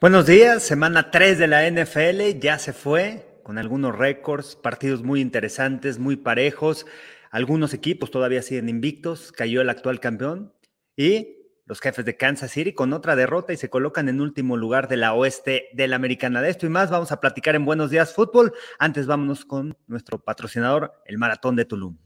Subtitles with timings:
[0.00, 5.20] Buenos días, semana 3 de la NFL ya se fue con algunos récords, partidos muy
[5.20, 6.86] interesantes, muy parejos.
[7.30, 10.54] Algunos equipos todavía siguen invictos, cayó el actual campeón
[10.96, 11.36] y
[11.66, 14.96] los jefes de Kansas City con otra derrota y se colocan en último lugar de
[14.96, 16.40] la oeste de la americana.
[16.40, 18.54] De esto y más vamos a platicar en Buenos Días Fútbol.
[18.78, 21.98] Antes vámonos con nuestro patrocinador, el Maratón de Tulum.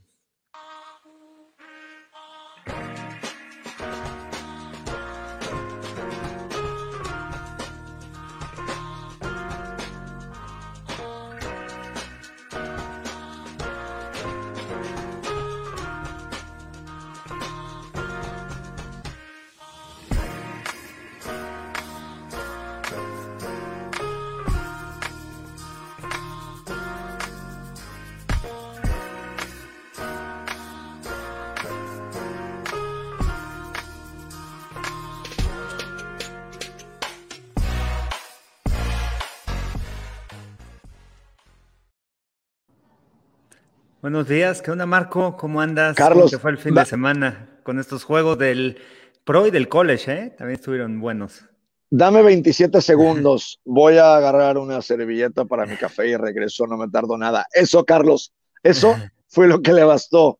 [44.04, 45.34] Buenos días, ¿qué onda Marco?
[45.34, 45.96] ¿Cómo andas?
[45.96, 46.30] Carlos.
[46.30, 48.76] ¿Cómo fue el fin de semana con estos juegos del
[49.24, 50.12] Pro y del College?
[50.12, 50.34] Eh?
[50.36, 51.46] También estuvieron buenos.
[51.88, 56.90] Dame 27 segundos, voy a agarrar una servilleta para mi café y regreso, no me
[56.90, 57.46] tardo nada.
[57.54, 58.94] Eso, Carlos, eso
[59.26, 60.38] fue lo que le bastó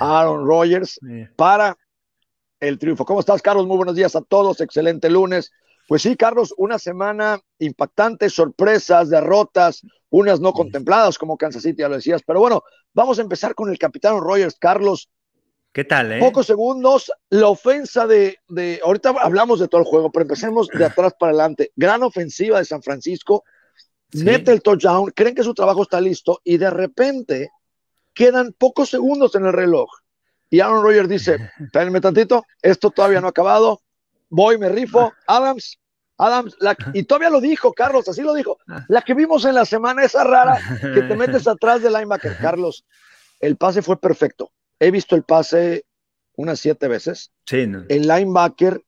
[0.00, 0.98] a Aaron Rodgers
[1.36, 1.78] para
[2.58, 3.04] el triunfo.
[3.04, 3.68] ¿Cómo estás, Carlos?
[3.68, 5.52] Muy buenos días a todos, excelente lunes.
[5.86, 9.82] Pues sí, Carlos, una semana impactante, sorpresas, derrotas,
[10.14, 12.22] unas no contempladas como Kansas City, ya lo decías.
[12.24, 15.10] Pero bueno, vamos a empezar con el capitán Rogers, Carlos.
[15.72, 16.20] ¿Qué tal, eh?
[16.20, 20.84] Pocos segundos, la ofensa de, de, ahorita hablamos de todo el juego, pero empecemos de
[20.84, 21.72] atrás para adelante.
[21.74, 23.42] Gran ofensiva de San Francisco,
[24.12, 24.22] sí.
[24.22, 27.50] mete el touchdown, creen que su trabajo está listo y de repente
[28.14, 29.90] quedan pocos segundos en el reloj.
[30.48, 33.82] Y Aaron Rodgers dice, espérenme tantito, esto todavía no ha acabado,
[34.28, 35.80] voy, me rifo, Adams,
[36.16, 38.58] Adams, la, y todavía lo dijo, Carlos, así lo dijo,
[38.88, 42.84] la que vimos en la semana, esa rara, que te metes atrás del linebacker, Carlos,
[43.40, 45.84] el pase fue perfecto, he visto el pase
[46.36, 47.84] unas siete veces, sí, no.
[47.88, 48.80] el linebacker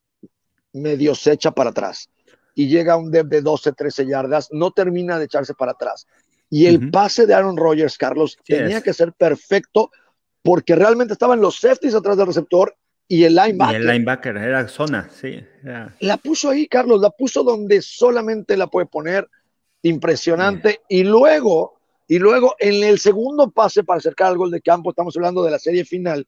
[0.72, 2.10] medio se echa para atrás,
[2.54, 6.06] y llega a un depth de 12, 13 yardas, no termina de echarse para atrás,
[6.48, 6.90] y el uh -huh.
[6.92, 8.84] pase de Aaron Rodgers, Carlos, sí tenía es.
[8.84, 9.90] que ser perfecto,
[10.42, 12.76] porque realmente estaban los safeties atrás del receptor
[13.08, 13.72] y el linebacker.
[13.72, 15.40] Y el linebacker era zona, sí.
[15.62, 15.94] Era...
[16.00, 19.28] La puso ahí, Carlos, la puso donde solamente la puede poner.
[19.82, 20.80] Impresionante.
[20.88, 21.78] Y luego,
[22.08, 25.50] y luego en el segundo pase para acercar al gol de campo, estamos hablando de
[25.52, 26.26] la serie final,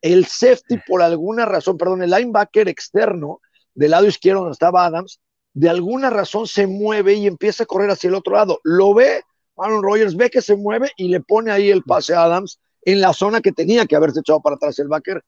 [0.00, 3.40] el safety, por alguna razón, perdón, el linebacker externo
[3.74, 5.20] del lado izquierdo donde estaba Adams,
[5.52, 8.60] de alguna razón se mueve y empieza a correr hacia el otro lado.
[8.62, 9.22] Lo ve
[9.56, 13.00] Aaron Rodgers, ve que se mueve y le pone ahí el pase a Adams en
[13.00, 15.22] la zona que tenía que haberse echado para atrás el backer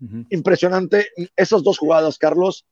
[0.00, 0.26] Uh -huh.
[0.30, 1.08] Impresionante.
[1.36, 2.66] Esas dos jugadas, Carlos,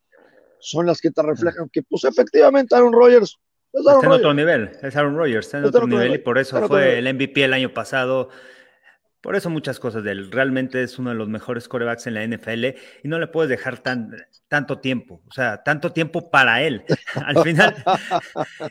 [0.61, 3.39] son las que te reflejan que, pues, efectivamente, Aaron Rodgers.
[3.73, 6.21] Es Aaron está en otro nivel, es Aaron Rodgers, está en está otro nivel, nivel,
[6.21, 8.31] y por eso fue el MVP el año pasado.
[9.21, 10.31] Por eso muchas cosas de él.
[10.31, 12.65] Realmente es uno de los mejores corebacks en la NFL
[13.03, 14.15] y no le puedes dejar tan,
[14.49, 16.84] tanto tiempo, o sea, tanto tiempo para él.
[17.27, 17.75] Al final.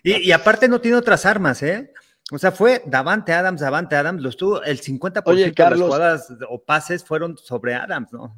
[0.04, 1.92] y, y aparte no tiene otras armas, ¿eh?
[2.34, 6.28] O sea, fue Davante Adams, Davante Adams, lo estuvo, el 50% Oye, Carlos, de las
[6.28, 8.36] jugadas o pases fueron sobre Adams, ¿no?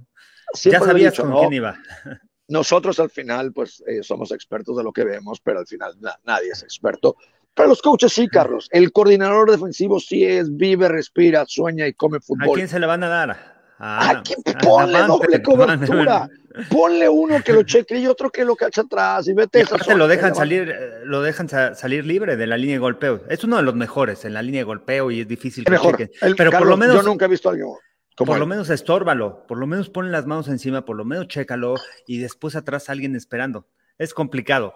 [0.64, 1.40] Ya sabías dicho, con ¿no?
[1.40, 1.78] quién iba.
[2.48, 6.20] Nosotros al final, pues, eh, somos expertos de lo que vemos, pero al final na
[6.26, 7.16] nadie es experto.
[7.56, 8.68] Pero los coaches sí, Carlos.
[8.72, 12.50] El coordinador defensivo sí es, vive, respira, sueña y come fútbol.
[12.50, 13.55] ¿A quién se le van a dar?
[13.78, 16.30] Aquí ponle doble cobertura.
[16.70, 19.60] Ponle uno que lo cheque y otro que lo cacha atrás y vete.
[19.60, 20.74] Y aparte lo dejan salir,
[21.04, 23.24] lo dejan salir libre de la línea de golpeo.
[23.30, 26.02] Es uno de los mejores en la línea de golpeo y es difícil que mejor.
[26.22, 27.70] El, Pero Carlos, por lo menos yo nunca he visto a alguien.
[28.16, 28.40] Como por él.
[28.40, 31.76] lo menos estórbalo, por lo menos pon las manos encima, por lo menos chécalo
[32.08, 33.68] y después atrás alguien esperando.
[33.98, 34.76] Es complicado.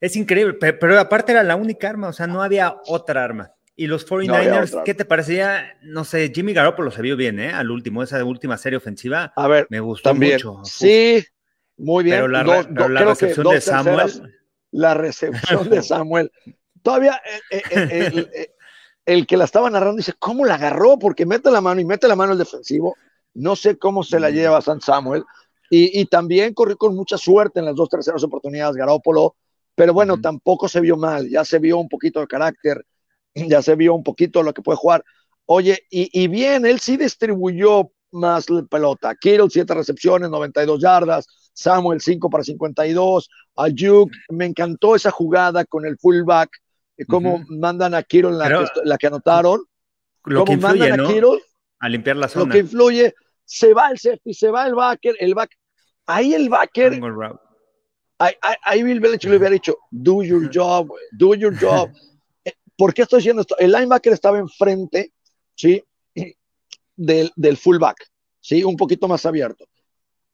[0.00, 3.52] Es increíble, pero aparte era la única arma, o sea, no había otra arma.
[3.80, 5.78] Y los 49ers, no ¿qué te parecía?
[5.82, 7.52] No sé, Jimmy Garoppolo se vio bien, ¿eh?
[7.52, 9.32] Al último, esa última serie ofensiva.
[9.36, 10.32] A ver, me gustó también.
[10.32, 10.62] mucho.
[10.64, 11.24] Sí,
[11.76, 12.16] muy bien.
[12.16, 14.34] Pero la, dos, pero la recepción de Samuel.
[14.72, 16.32] La recepción de Samuel.
[16.82, 17.22] Todavía
[17.52, 18.50] eh, eh, el, el,
[19.06, 20.98] el, que la estaba narrando dice, ¿cómo la agarró?
[20.98, 22.96] Porque mete la mano y mete la mano el defensivo.
[23.34, 25.22] No sé cómo se la lleva San Samuel.
[25.70, 29.36] Y, y también corrió con mucha suerte en las dos terceras oportunidades Garoppolo.
[29.76, 30.22] Pero bueno, uh -huh.
[30.22, 31.28] tampoco se vio mal.
[31.28, 32.84] Ya se vio un poquito de carácter
[33.34, 35.04] ya se vio un poquito lo que puede jugar.
[35.46, 39.14] Oye, y, y bien, él sí distribuyó más la pelota.
[39.14, 41.26] Kittle, siete recepciones, 92 yardas.
[41.52, 43.28] Samuel, 5 para 52.
[43.56, 46.50] Ayuk, me encantó esa jugada con el fullback.
[47.08, 47.58] Cómo uh -huh.
[47.60, 49.60] mandan a Kittle la, Pero, que, la que anotaron.
[50.24, 51.08] Lo que influye, mandan a ¿no?
[51.08, 51.42] Kittle.
[51.80, 52.44] A limpiar la zona.
[52.46, 53.14] Lo que influye.
[53.44, 55.14] Se va el safety, se va el backer.
[55.18, 55.50] El back.
[56.06, 57.00] Ahí el backer
[58.18, 61.90] ahí, Bill Belichick le hubiera dicho, do your job, do your job.
[62.78, 63.58] ¿Por qué estoy diciendo esto?
[63.58, 65.12] El linebacker estaba enfrente,
[65.56, 65.84] ¿sí?
[66.94, 68.08] Del, del fullback,
[68.40, 68.62] ¿sí?
[68.62, 69.64] Un poquito más abierto.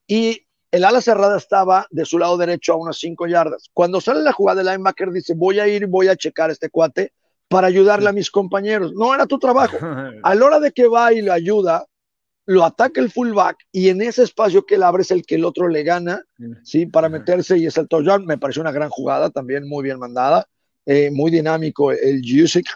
[0.06, 3.70] Y el ala cerrada estaba de su lado derecho a unas 5 yardas.
[3.72, 7.14] Cuando sale la jugada, el linebacker dice, voy a ir voy a checar este cuate
[7.48, 8.92] para ayudarle a mis compañeros.
[8.92, 9.78] No era tu trabajo.
[10.22, 11.86] A la hora de que va y le ayuda,
[12.44, 15.46] lo ataca el fullback y en ese espacio que él abre es el que el
[15.46, 16.22] otro le gana,
[16.62, 16.84] ¿sí?
[16.84, 18.26] Para meterse y es el touchdown.
[18.26, 20.46] Me pareció una gran jugada, también muy bien mandada,
[20.86, 22.66] eh, muy dinámico el Jusic,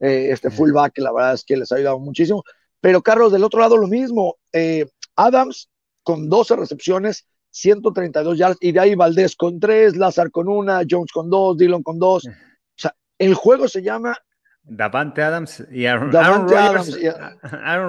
[0.00, 2.44] eh, este fullback, la verdad es que les ha ayudado muchísimo.
[2.80, 4.36] Pero Carlos, del otro lado lo mismo.
[4.52, 4.86] Eh,
[5.16, 5.68] Adams
[6.02, 11.10] con 12 recepciones, 132 yardas, y de ahí Valdés con 3, Lazar con una, Jones
[11.12, 12.26] con 2, Dillon con 2.
[12.26, 12.30] O
[12.76, 14.16] sea, el juego se llama
[14.62, 16.48] Davante Adams y Aaron, Aaron,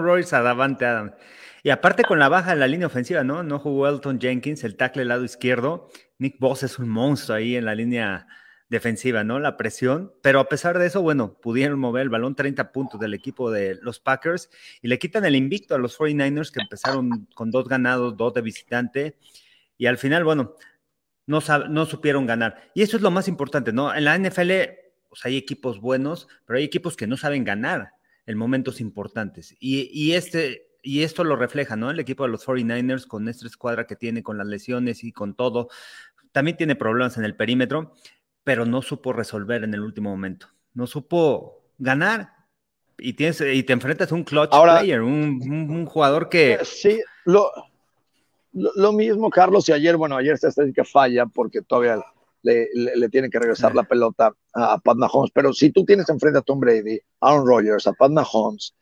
[0.04, 1.14] Rodgers, a Davante Adams.
[1.62, 3.44] Y aparte con la baja de la línea ofensiva, ¿no?
[3.44, 5.90] No jugó Elton Jenkins, el tackle del lado izquierdo.
[6.18, 8.28] Nick Boss es un monstruo ahí en la línea
[8.70, 9.40] defensiva, ¿no?
[9.40, 10.14] La presión.
[10.22, 13.80] Pero a pesar de eso, bueno, pudieron mover el balón 30 puntos del equipo de
[13.82, 14.50] los Packers
[14.82, 18.42] y le quitan el invicto a los 49ers que empezaron con dos ganados, dos de
[18.42, 19.18] visitante.
[19.78, 20.56] Y al final, bueno,
[21.26, 21.40] no,
[21.70, 22.72] no supieron ganar.
[22.74, 23.94] Y eso es lo más importante, ¿no?
[23.94, 24.52] En la NFL
[25.24, 27.94] hay equipos buenos, pero hay equipos que no saben ganar
[28.26, 29.56] en momentos importantes.
[29.60, 31.90] Y, este, y esto lo refleja, ¿no?
[31.90, 35.36] El equipo de los 49ers con esta escuadra que tiene, con las lesiones y con
[35.36, 35.70] todo,
[36.32, 37.96] también tiene problemas en el perímetro,
[38.50, 40.48] pero no supo resolver en el último momento.
[40.74, 42.34] No supo ganar.
[42.98, 46.54] Y, tienes, y te enfrentas a un clutch player, un, jugador que...
[46.54, 47.52] Eh, sí, lo,
[48.54, 52.04] lo, mismo, Carlos, y ayer, bueno, ayer esta estadística falla porque todavía
[52.42, 55.30] le, le, tiene que regresar la pelota a, Pat Mahomes.
[55.32, 58.74] Pero si tú tienes enfrente a Tom Brady, Aaron Rodgers, a Pat Mahomes,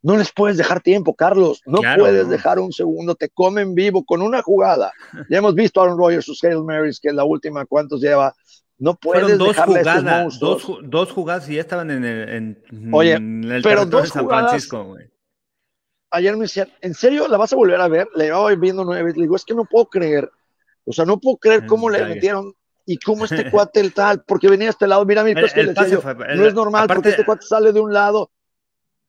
[0.00, 1.60] no les puedes dejar tiempo, Carlos.
[1.66, 4.92] No puedes dejar un segundo, te comen vivo con una jugada.
[5.28, 8.34] Ya hemos visto a Aaron Rodgers, sus Hail Marys, que es la última, ¿cuántos lleva?
[8.80, 13.18] No puedes dos jugadas, dos, dos, jugadas y ya estaban en el, en, Oye,
[13.62, 14.96] pero dos de San Francisco,
[16.12, 18.08] Ayer me decían, ¿en serio la vas a volver a ver?
[18.16, 19.18] Le iba viendo nueve veces.
[19.18, 20.28] Le digo, es que no puedo creer.
[20.84, 22.52] O sea, no puedo creer cómo le metieron
[22.84, 26.46] y cómo este cuate el tal, porque venía a este lado, mira, mira, que no
[26.46, 28.32] es normal porque este cuate sale de un lado.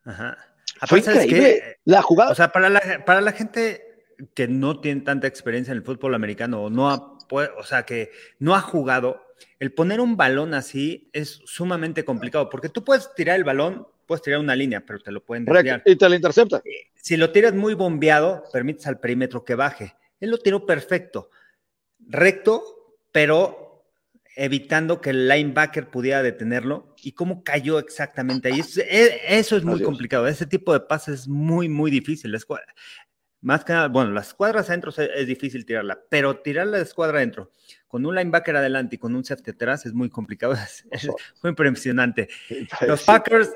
[0.03, 0.37] Ajá.
[0.85, 2.31] Fue increíble la jugada.
[2.31, 3.91] O sea, para la, para la gente
[4.33, 8.11] que no tiene tanta experiencia en el fútbol americano o no ha, o sea, que
[8.39, 9.21] no ha jugado,
[9.59, 14.21] el poner un balón así es sumamente complicado, porque tú puedes tirar el balón, puedes
[14.21, 15.81] tirar una línea, pero te lo pueden desviar.
[15.85, 16.57] Y te lo intercepta.
[16.65, 19.95] Eh, si lo tiras muy bombeado, permites al perímetro que baje.
[20.19, 21.29] Él lo tiró perfecto,
[21.99, 23.61] recto, pero
[24.35, 28.61] evitando que el linebacker pudiera detenerlo y cómo cayó exactamente ahí.
[28.77, 30.27] E, eso, es muy complicado.
[30.27, 32.35] Ese tipo de pases es muy, muy difícil.
[33.41, 37.51] más que nada, bueno, las escuadras adentro es, difícil tirarla, pero tirar la escuadra adentro
[37.91, 40.53] con un linebacker adelante y con un safety atrás es muy complicado.
[40.91, 41.07] Es,
[41.43, 42.29] muy impresionante.
[42.87, 43.51] Los Packers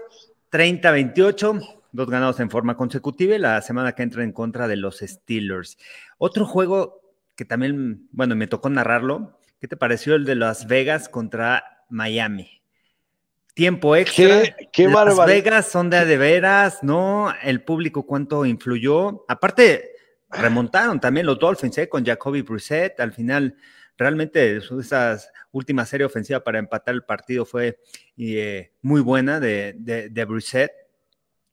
[0.52, 5.00] 30-28, dos ganados en forma consecutiva y la semana que entra en contra de los
[5.00, 5.78] Steelers.
[6.18, 7.02] Otro juego
[7.36, 12.62] que también, bueno, me tocó narrarlo, ¿Qué te pareció el de Las Vegas contra Miami?
[13.54, 14.44] Tiempo extra.
[14.72, 17.34] Qué, Las Vegas son de, de veras, ¿no?
[17.42, 19.24] El público cuánto influyó.
[19.28, 19.92] Aparte,
[20.30, 21.90] remontaron también los Dolphins, ¿eh?
[21.90, 23.00] Con Jacoby Brissett.
[23.00, 23.56] Al final,
[23.98, 25.18] realmente esa
[25.52, 27.80] última serie ofensiva para empatar el partido fue
[28.18, 30.72] eh, muy buena de, de, de Brissett.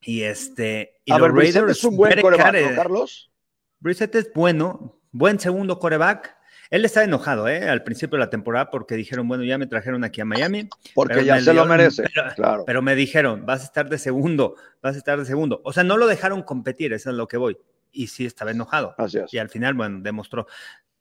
[0.00, 1.00] Y este.
[1.04, 3.30] Y los Raiders, es un buen coreback, Carlos?
[3.78, 6.37] Brissett es bueno, buen segundo coreback
[6.72, 7.68] él está enojado, ¿eh?
[7.68, 10.70] Al principio de la temporada porque dijeron, bueno, ya me trajeron aquí a Miami.
[10.94, 12.64] Porque ya se lo merece, pero, claro.
[12.64, 15.61] Pero me dijeron, vas a estar de segundo, vas a estar de segundo.
[15.64, 17.58] O sea, no lo dejaron competir, eso es lo que voy.
[17.92, 18.94] Y sí estaba enojado.
[18.96, 19.34] Así es.
[19.34, 20.46] Y al final, bueno, demostró,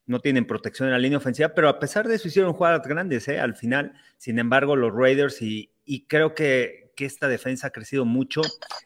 [0.06, 3.28] no tienen protección en la línea ofensiva, pero a pesar de eso hicieron jugadas grandes,
[3.28, 3.40] ¿eh?
[3.40, 8.06] Al final, sin embargo, los Raiders y, y creo que, que, esta defensa ha crecido
[8.06, 8.42] mucho.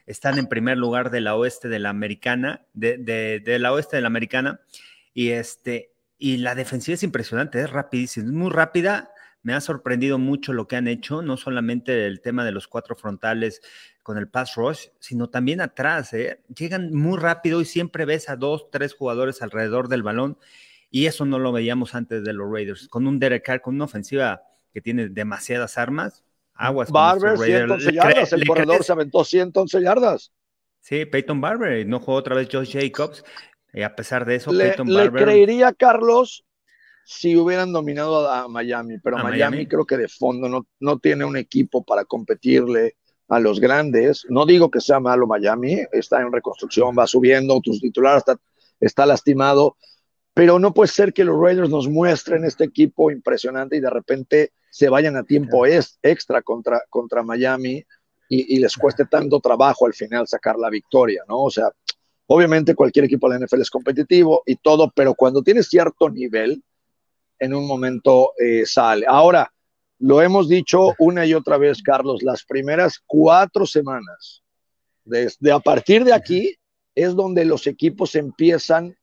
[0.06, 3.96] Están en primer lugar de la oeste de la americana, de, de, de la oeste
[3.96, 4.60] de la americana.
[5.14, 9.10] Y este, y la defensiva es impresionante, es rapidísima, es muy rápida.
[9.42, 12.96] Me ha sorprendido mucho lo que han hecho, no solamente el tema de los cuatro
[12.96, 13.62] frontales
[14.02, 16.12] con el pass rush, sino también atrás.
[16.14, 16.42] ¿eh?
[16.56, 20.38] Llegan muy rápido y siempre ves a dos, tres jugadores alrededor del balón.
[20.90, 22.88] Y eso no lo veíamos antes de los Raiders.
[22.88, 26.24] Con un Derek Carr, con una ofensiva que tiene demasiadas armas.
[26.54, 26.90] Aguas.
[26.90, 28.32] Barber, 111 yardas.
[28.32, 30.32] El corredor se aventó 111 yardas.
[30.80, 31.86] Sí, Peyton Barber.
[31.86, 33.24] No jugó otra vez Josh Jacobs.
[33.72, 36.46] Y a pesar de eso, le, le creería, Carlos,
[37.04, 41.36] si hubieran dominado a, Miami, pero Miami, creo que de fondo no, no tiene un
[41.36, 42.96] equipo para competirle
[43.28, 44.26] a los grandes.
[44.28, 48.36] No digo que sea malo Miami, está en reconstrucción, va subiendo, tus titulares está,
[48.80, 49.76] está lastimado,
[50.36, 54.52] pero no puede ser que los Raiders nos muestren este equipo impresionante y de repente
[54.68, 57.82] se vayan a tiempo extra contra, contra Miami
[58.28, 61.44] y, les cueste tanto trabajo al final sacar la victoria, ¿no?
[61.44, 61.70] O sea,
[62.26, 66.62] obviamente cualquier equipo de la NFL es competitivo y todo, pero cuando tienes cierto nivel,
[67.38, 69.06] en un momento eh, sale.
[69.08, 69.50] Ahora,
[70.00, 74.42] lo hemos dicho una y otra vez, Carlos, las primeras cuatro semanas,
[75.02, 76.54] desde a partir de aquí,
[76.94, 78.94] es donde los equipos empiezan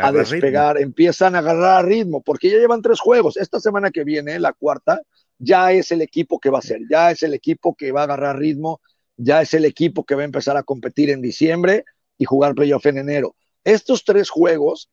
[0.00, 3.36] a despegar, empiezan a agarrar ritmo, porque ya llevan tres juegos.
[3.36, 5.00] Esta semana que viene, la cuarta,
[5.38, 8.04] ya es el equipo que va a ser, ya es el equipo que va a
[8.04, 8.80] agarrar ritmo,
[9.16, 11.84] ya es el equipo que va a empezar a competir en diciembre
[12.16, 13.36] y jugar playoff en enero.
[13.64, 14.90] Estos tres juegos,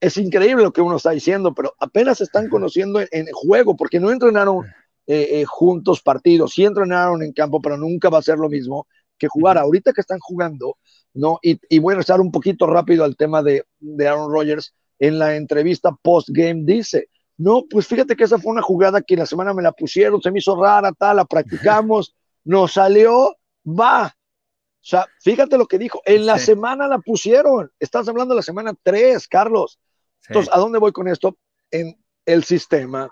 [0.00, 4.00] es increíble lo que uno está diciendo, pero apenas se están conociendo en, juego, porque
[4.00, 4.66] no entrenaron
[5.06, 8.86] eh, eh, juntos partidos, sí entrenaron en campo, pero nunca va a ser lo mismo
[9.22, 9.56] que jugar.
[9.56, 10.76] Ahorita que están jugando,
[11.14, 11.38] ¿no?
[11.42, 13.64] Y, voy a regresar un poquito rápido al tema de,
[14.00, 14.74] Aaron Rodgers.
[14.98, 19.26] En la entrevista post-game dice, no, pues fíjate que esa fue una jugada que la
[19.26, 22.14] semana me la pusieron, se me hizo rara, tal, la practicamos,
[22.44, 23.36] nos salió,
[23.66, 24.06] va.
[24.06, 28.42] O sea, fíjate lo que dijo, en la semana la pusieron, estás hablando de la
[28.42, 29.78] semana 3, Carlos.
[30.28, 31.36] Entonces, ¿a dónde voy con esto?
[31.70, 33.08] En el sistema,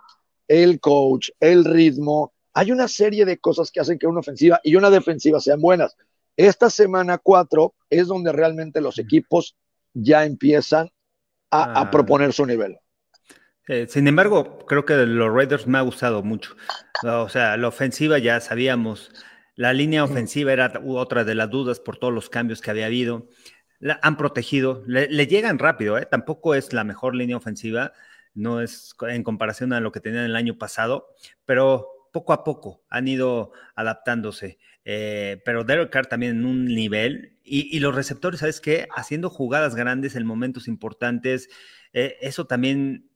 [0.49, 2.33] el coach, el ritmo.
[2.53, 5.97] Hay una serie de cosas que hacen que una ofensiva y una defensiva sean buenas.
[6.37, 9.57] Esta semana 4 es donde realmente los equipos
[9.93, 10.91] ya empiezan
[11.51, 11.91] a, ah.
[11.91, 12.79] proponer su nivel.
[13.69, 16.57] Eh, sin embargo, creo que los Raiders me ha gustado mucho.
[17.05, 19.13] O sea, la ofensiva ya sabíamos,
[19.55, 23.29] la línea ofensiva era otra de las dudas por todos los cambios que había habido.
[23.79, 26.07] La han protegido, le, llegan rápido, ¿eh?
[26.11, 27.93] tampoco es la mejor línea ofensiva,
[28.35, 31.09] no es en comparación a lo que tenían el año pasado,
[31.47, 34.59] pero poco a poco han ido adaptándose.
[34.85, 37.37] Eh, pero Derek Carr también en un nivel.
[37.45, 38.87] Y, los receptores, ¿sabes qué?
[38.95, 41.49] Haciendo jugadas grandes en momentos importantes.
[41.93, 43.11] Eh, eso también.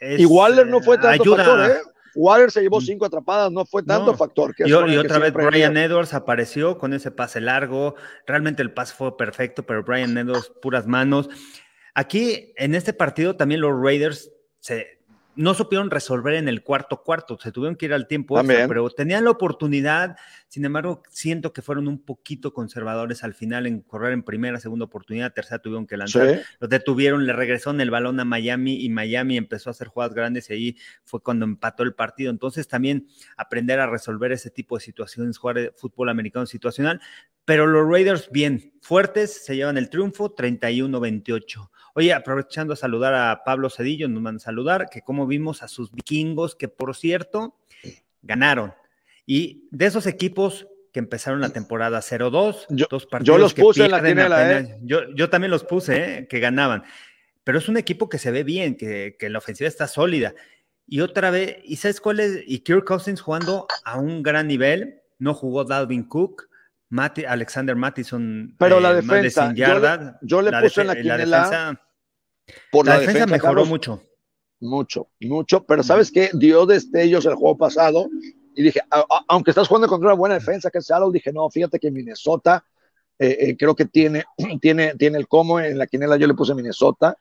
[0.00, 1.90] Es, y Waller no fue tanto ayuda, factor, ¿eh?
[2.14, 2.84] Waller se llevó mm.
[2.84, 4.54] cinco atrapadas, no fue tanto factor.
[4.58, 7.94] y, otra vez Brian Edwards apareció con ese pase largo.
[8.26, 11.28] Realmente el pase fue perfecto, pero Brian Edwards, puras manos.
[11.94, 14.99] Aquí, en este partido, también los Raiders se,
[15.40, 19.24] no supieron resolver en el cuarto cuarto, se tuvieron que ir al tiempo, pero tenían
[19.24, 20.16] la oportunidad,
[20.48, 24.84] sin embargo, siento que fueron un poquito conservadores al final en correr en primera, segunda
[24.84, 29.38] oportunidad, tercera tuvieron que lanzar, los detuvieron, le regresaron el balón a Miami y Miami
[29.38, 32.30] empezó a hacer jugadas grandes y ahí fue cuando empató el partido.
[32.30, 33.06] Entonces también
[33.38, 37.00] aprender a resolver ese tipo de situaciones, jugar fútbol americano situacional,
[37.46, 41.70] pero los Raiders bien, fuertes, se llevan el triunfo 31-28.
[42.00, 45.68] Oye, aprovechando a saludar a Pablo Cedillo, nos mandan a saludar, que como vimos a
[45.68, 47.58] sus vikingos, que por cierto,
[48.22, 48.72] ganaron.
[49.26, 53.90] Y de esos equipos que empezaron la temporada 0-2, dos partidos yo los puse en
[53.90, 54.78] la quinela, ¿eh?
[54.82, 56.26] yo, también los puse, ¿eh?
[56.26, 56.84] que ganaban.
[57.44, 60.34] Pero es un equipo que se ve bien, que, que la ofensiva está sólida.
[60.86, 62.44] Y otra vez, ¿y sabes cuál es?
[62.46, 66.48] Y Kirk Cousins jugando a un gran nivel, no jugó Dalvin Cook,
[67.28, 68.54] Alexander Mattison.
[68.58, 69.52] Pero la eh, defensa,
[70.22, 71.26] yo le, puse en la quinela.
[71.26, 71.80] La defensa,
[72.70, 74.02] por la, defensa, mejoró mucho.
[74.60, 75.64] Mucho, mucho.
[75.64, 76.30] Pero ¿sabes qué?
[76.34, 78.08] Dio destellos el juego pasado
[78.54, 78.80] y dije,
[79.28, 82.64] aunque estás jugando contra una buena defensa, que es Seattle, dije, no, fíjate que Minnesota
[83.18, 84.24] eh, eh, creo que tiene,
[84.60, 87.16] tiene, tiene el como en la quinela yo le puse Minnesota.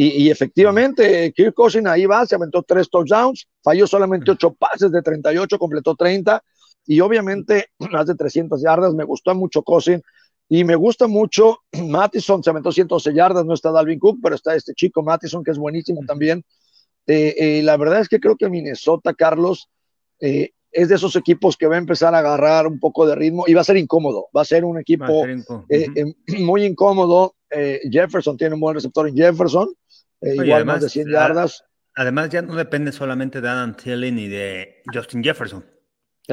[0.00, 5.02] Y, efectivamente, Kirk Cousins ahí va, se aventó tres touchdowns, falló solamente ocho pases de
[5.02, 6.40] 38, completó 30
[6.86, 8.94] y obviamente más de 300 yardas.
[8.94, 10.00] Me gustó mucho Cousin
[10.48, 14.54] y me gusta mucho Mattison, se aventó 112 yardas, no está Dalvin Cook, pero está
[14.54, 16.44] este chico Mattison que es buenísimo también.
[17.06, 19.70] Eh, eh, la verdad es que creo que Minnesota, Carlos,
[20.20, 23.44] eh, es de esos equipos que va a empezar a agarrar un poco de ritmo
[23.46, 25.26] y va a ser incómodo, va a ser un equipo
[26.38, 27.34] muy incómodo.
[27.90, 29.68] Jefferson tiene un buen receptor en Jefferson,
[30.20, 31.64] igual más de 100 yardas.
[31.94, 35.64] Además, ya no depende solamente de Adam Thielen y de Justin Jefferson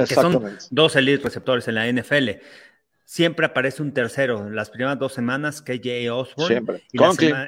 [0.04, 2.30] que son dos elite receptores en la NFL.
[3.06, 4.50] Siempre aparece un tercero.
[4.50, 6.82] Las primeras dos semanas, KJ Osborne.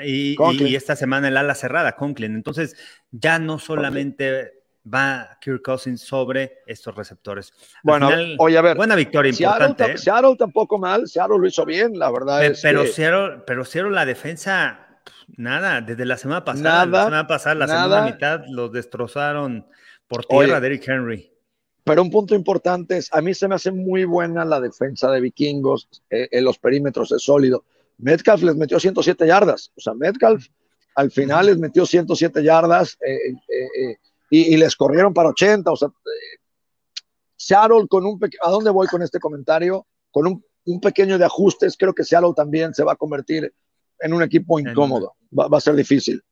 [0.04, 2.36] Y, y, esta semana el ala cerrada, Conklin.
[2.36, 2.76] Entonces,
[3.10, 4.52] ya no solamente
[4.86, 7.52] va Kirk Cousins sobre estos receptores.
[7.82, 8.76] bueno, oye, a ver.
[8.76, 9.84] Buena victoria importante.
[9.84, 9.98] ¿eh?
[9.98, 11.08] Seattle, tampoco mal.
[11.08, 12.44] Seattle lo hizo bien, la verdad.
[12.44, 15.00] es pero, Seattle, pero Seattle, la defensa,
[15.36, 15.80] nada.
[15.80, 19.66] Desde la semana pasada, la semana pasada, la segunda mitad, los destrozaron
[20.06, 21.32] por tierra Derrick Henry.
[21.88, 25.22] Pero un punto importante es, a mí se me hace muy buena la defensa de
[25.22, 27.64] vikingos, eh, en los perímetros es sólido.
[27.96, 30.46] Metcalf les metió 107 yardas, o sea, Metcalf
[30.96, 33.96] al final les metió 107 yardas eh, eh,
[34.28, 35.88] y, les corrieron para 80, o sea,
[37.36, 39.86] Seattle con un, ¿a dónde voy con este comentario?
[40.10, 43.50] Con un, un, pequeño de ajustes, creo que Seattle también se va a convertir
[44.00, 45.14] en un equipo incómodo.
[45.32, 46.22] Va, a ser difícil.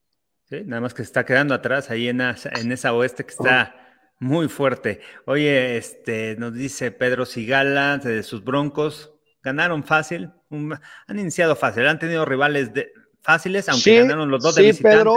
[0.51, 3.86] Sí, nada más que se está quedando atrás ahí en, en esa oeste que está
[4.19, 5.01] muy fuerte.
[5.27, 11.99] Oye, este, nos dice Pedro Sigala de sus Broncos, ganaron fácil, han iniciado fácil, han
[11.99, 12.91] tenido rivales de,
[13.23, 14.97] fáciles, aunque ganaron los dos de visitante.
[14.97, 15.17] Pedro,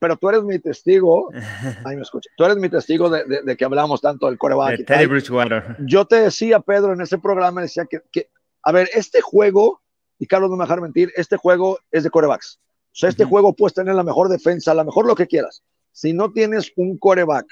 [0.00, 1.30] pero tú eres mi testigo,
[1.84, 4.84] ahí me escucha, tú eres mi testigo de, que hablamos tanto del coreback.
[4.84, 5.76] Teddy Bridgewater.
[5.80, 8.30] Yo te decía, Pedro, en ese programa, decía que, que,
[8.62, 9.82] a ver, este juego,
[10.18, 12.60] y Carlos no me dejar mentir, este juego es de corebacks.
[12.94, 15.64] O sea, este juego puedes tener la mejor defensa, la mejor lo que quieras.
[15.90, 17.46] Si no tienes un coreback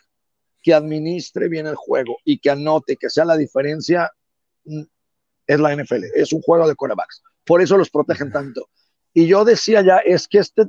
[0.63, 4.11] que administre bien el juego y que anote, que sea la diferencia,
[4.65, 4.83] mm,
[5.47, 6.05] es la NFL.
[6.15, 7.23] Es un juego de corebacks.
[7.45, 8.69] Por eso los protegen tanto.
[9.13, 10.67] Y yo decía ya, es que este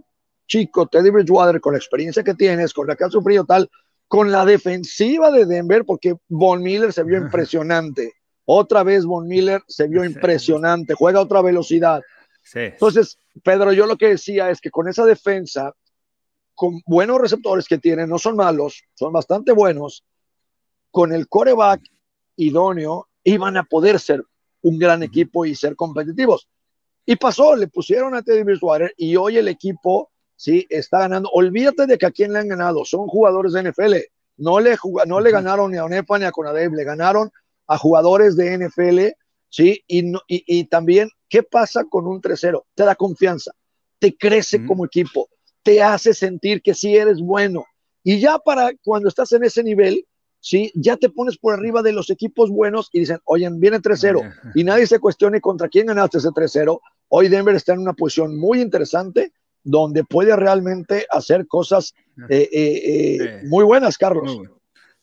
[0.48, 3.70] chico, Teddy Bridgewater, con la experiencia que tienes, con la que ha sufrido tal,
[4.08, 8.14] con la defensiva de Denver, porque Von Miller se vio impresionante.
[8.46, 12.02] Otra vez Von Miller se vio impresionante, juega a otra velocidad.
[12.54, 15.74] Entonces, Pedro, yo lo que decía es que con esa defensa,
[16.55, 20.03] con buenos receptores que tienen, no son malos, son bastante buenos,
[20.91, 21.81] con el coreback
[22.36, 24.24] idóneo, iban a poder ser
[24.62, 26.48] un gran equipo y ser competitivos.
[27.05, 31.29] Y pasó, le pusieron a Teddy Bridgewater y hoy el equipo sí está ganando.
[31.33, 33.95] Olvídate de que a quién le han ganado, son jugadores de NFL.
[34.38, 37.31] No le, no le ganaron ni a Onepa ni a Conadev, le ganaron
[37.67, 39.16] a jugadores de NFL,
[39.50, 42.63] sí, y, y también ¿Qué pasa con un 3-0?
[42.75, 43.53] Te da confianza,
[43.98, 45.29] te crece como equipo,
[45.64, 47.66] te hace sentir que sí eres bueno.
[48.04, 50.06] Y ya para cuando estás en ese nivel,
[50.40, 50.72] ¿sí?
[50.76, 54.54] ya te pones por arriba de los equipos buenos y dicen, oye, viene 3-0.
[54.56, 56.80] Y nadie se cuestione contra quién ganaste ese 3-0.
[57.08, 59.32] Hoy Denver está en una posición muy interesante
[59.64, 61.94] donde puede realmente hacer cosas
[62.30, 64.38] eh, eh, eh, muy buenas, Carlos.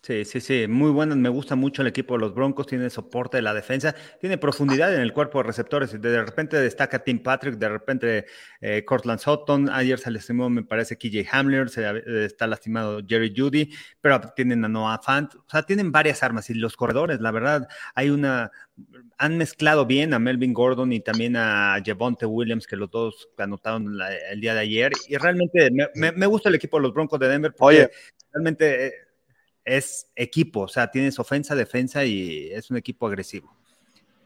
[0.03, 1.19] Sí, sí, sí, muy buenas.
[1.19, 2.67] Me gusta mucho el equipo de los Broncos.
[2.67, 6.01] Tiene soporte de la defensa, tiene profundidad en el cuerpo de receptores.
[6.01, 8.25] De repente destaca Tim Patrick, de repente
[8.63, 9.69] eh, Cortland Sutton.
[9.69, 11.69] Ayer se lastimó, me parece, KJ Hamler.
[11.69, 13.69] Se, eh, está lastimado Jerry Judy,
[14.01, 15.35] pero tienen a Noah Fant.
[15.35, 16.49] O sea, tienen varias armas.
[16.49, 18.51] Y los corredores, la verdad, hay una.
[19.19, 23.99] Han mezclado bien a Melvin Gordon y también a Javonte Williams, que los dos anotaron
[24.31, 24.93] el día de ayer.
[25.09, 27.91] Y realmente me, gusta el equipo de los Broncos de Denver porque Oye.
[28.33, 28.87] realmente.
[28.87, 28.93] Eh,
[29.65, 33.55] es equipo, o sea, tienes ofensa, defensa y es un equipo agresivo.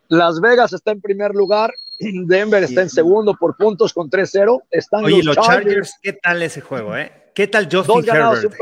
[0.09, 4.63] Las Vegas está en primer lugar, Denver está en segundo por puntos con 3-0.
[4.71, 7.31] Están Oye, los Chargers, ¿qué tal ese juego, eh?
[7.35, 8.53] ¿Qué tal Justin Herbert?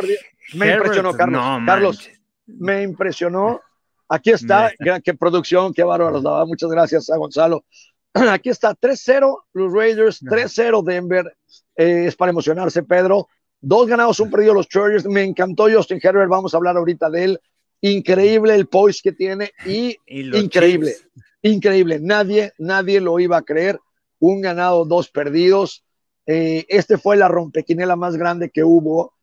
[0.55, 1.43] Me impresionó, Carlos.
[1.67, 2.11] Carlos,
[2.47, 3.61] me impresionó.
[4.09, 6.45] Aquí está, qué producción, qué bárbaro daba.
[6.45, 7.65] Muchas gracias a Gonzalo.
[8.15, 11.37] Aquí está 3-0 los Raiders, 3-0 Denver.
[11.77, 13.29] Eh, es para emocionarse, Pedro.
[13.65, 15.07] Dos ganados, un perdido los Chargers.
[15.07, 17.41] Me encantó Justin Herbert, vamos a hablar ahorita de él.
[17.81, 20.97] Increíble el poise que tiene y, increíble,
[21.43, 22.01] increíble.
[22.01, 23.79] Nadie, nadie lo iba a creer.
[24.19, 25.85] Un ganado, dos perdidos.
[26.27, 29.15] Eh, este fue la rompequinela más grande que hubo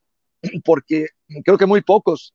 [0.63, 1.09] porque
[1.43, 2.33] creo que muy pocos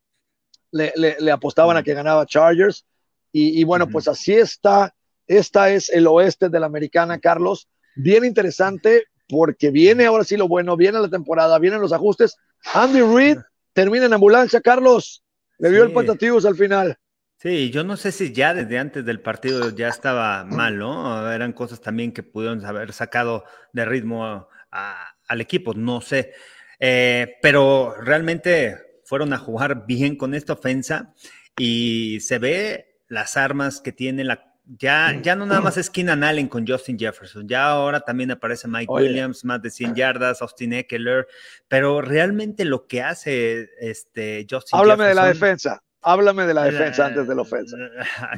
[0.71, 2.85] le, apostaban a que ganaba Chargers.
[3.33, 4.95] Y, bueno, pues así está.
[5.27, 7.69] Esta es el oeste de la americana, Carlos.
[7.97, 12.37] Bien interesante porque viene ahora sí lo bueno, viene la temporada, vienen los ajustes.
[12.75, 13.39] Andy Reid
[13.73, 15.23] termina en ambulancia, Carlos.
[15.59, 16.99] Le dio el patativos al final.
[17.37, 21.31] Sí, yo no sé si ya desde antes del partido ya estaba mal, ¿no?
[21.31, 26.33] Eran cosas también que pudieron haber sacado de ritmo al equipo, no sé.
[26.81, 31.15] Eh, pero realmente fueron a jugar bien con esta ofensa
[31.57, 36.25] y se ve las armas que tiene la ya, ya no nada más es Keenan
[36.25, 40.73] Allen con Justin Jefferson, ya ahora también aparece Mike Williams, más de 100 yardas, Austin
[40.73, 41.27] Eckler,
[41.69, 47.07] pero realmente lo que hace este Justin Háblame de la defensa, háblame de la defensa
[47.07, 47.77] antes de la ofensa.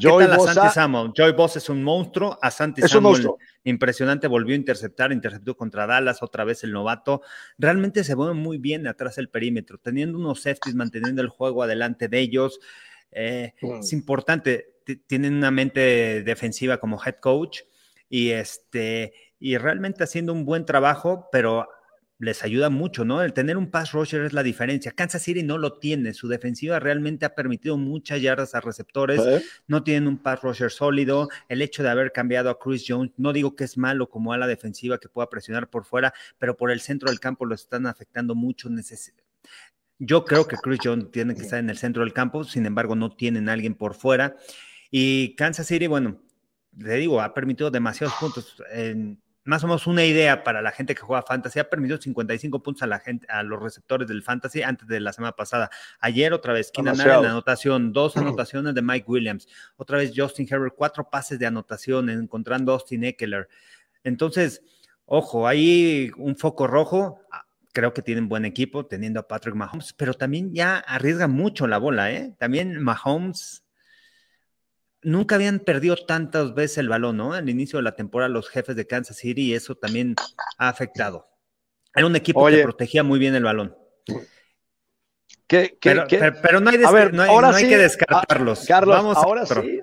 [0.00, 3.28] Joy Bosa, Joy Boss es un monstruo, Asante Samuel
[3.62, 7.22] impresionante, volvió a interceptar, interceptó contra Dallas, otra vez el novato,
[7.58, 12.08] realmente se mueve muy bien atrás del perímetro, teniendo unos safeties, manteniendo el juego adelante
[12.08, 12.60] de ellos,
[13.10, 17.60] eh, es importante tienen una mente defensiva como head coach
[18.08, 21.68] y, este, y realmente haciendo un buen trabajo, pero
[22.18, 23.22] les ayuda mucho, ¿no?
[23.22, 24.92] El tener un pass rusher es la diferencia.
[24.92, 26.14] Kansas City no lo tiene.
[26.14, 29.20] Su defensiva realmente ha permitido muchas yardas a receptores.
[29.66, 31.28] No tienen un pass rusher sólido.
[31.48, 34.38] El hecho de haber cambiado a Chris Jones, no digo que es malo como a
[34.38, 37.86] la defensiva que pueda presionar por fuera, pero por el centro del campo lo están
[37.86, 38.70] afectando mucho.
[39.98, 42.96] Yo creo que Chris Jones tiene que estar en el centro del campo, sin embargo,
[42.96, 44.36] no tienen a alguien por fuera.
[44.90, 46.20] Y Kansas City, bueno,
[46.76, 48.62] le digo, ha permitido demasiados puntos.
[49.44, 52.82] más o menos una idea para la gente que juega fantasy, ha permitido 55 puntos
[52.82, 55.70] a la gente, a los receptores del fantasy antes de la semana pasada.
[56.00, 60.74] Ayer otra vez, Keenan en anotación, dos anotaciones de Mike Williams, otra vez Justin Herbert,
[60.76, 63.48] cuatro pases de anotación, encontrando Austin Eckler.
[64.02, 64.62] Entonces,
[65.06, 67.20] Ojo, hay un foco rojo.
[67.30, 71.68] Ah, creo que tienen buen equipo teniendo a Patrick Mahomes, pero también ya arriesga mucho
[71.68, 72.34] la bola, ¿eh?
[72.38, 73.64] También Mahomes
[75.06, 77.32] nunca habían perdido tantas veces el balón, ¿no?
[77.32, 80.16] Al inicio de la temporada los jefes de Kansas City y eso también
[80.58, 81.28] ha afectado.
[81.94, 83.76] Era un equipo que protegía muy bien el balón.
[85.46, 86.70] pero, no
[87.54, 88.62] hay, que descartarlos.
[88.62, 89.80] Ah, Carlos, ahora sí.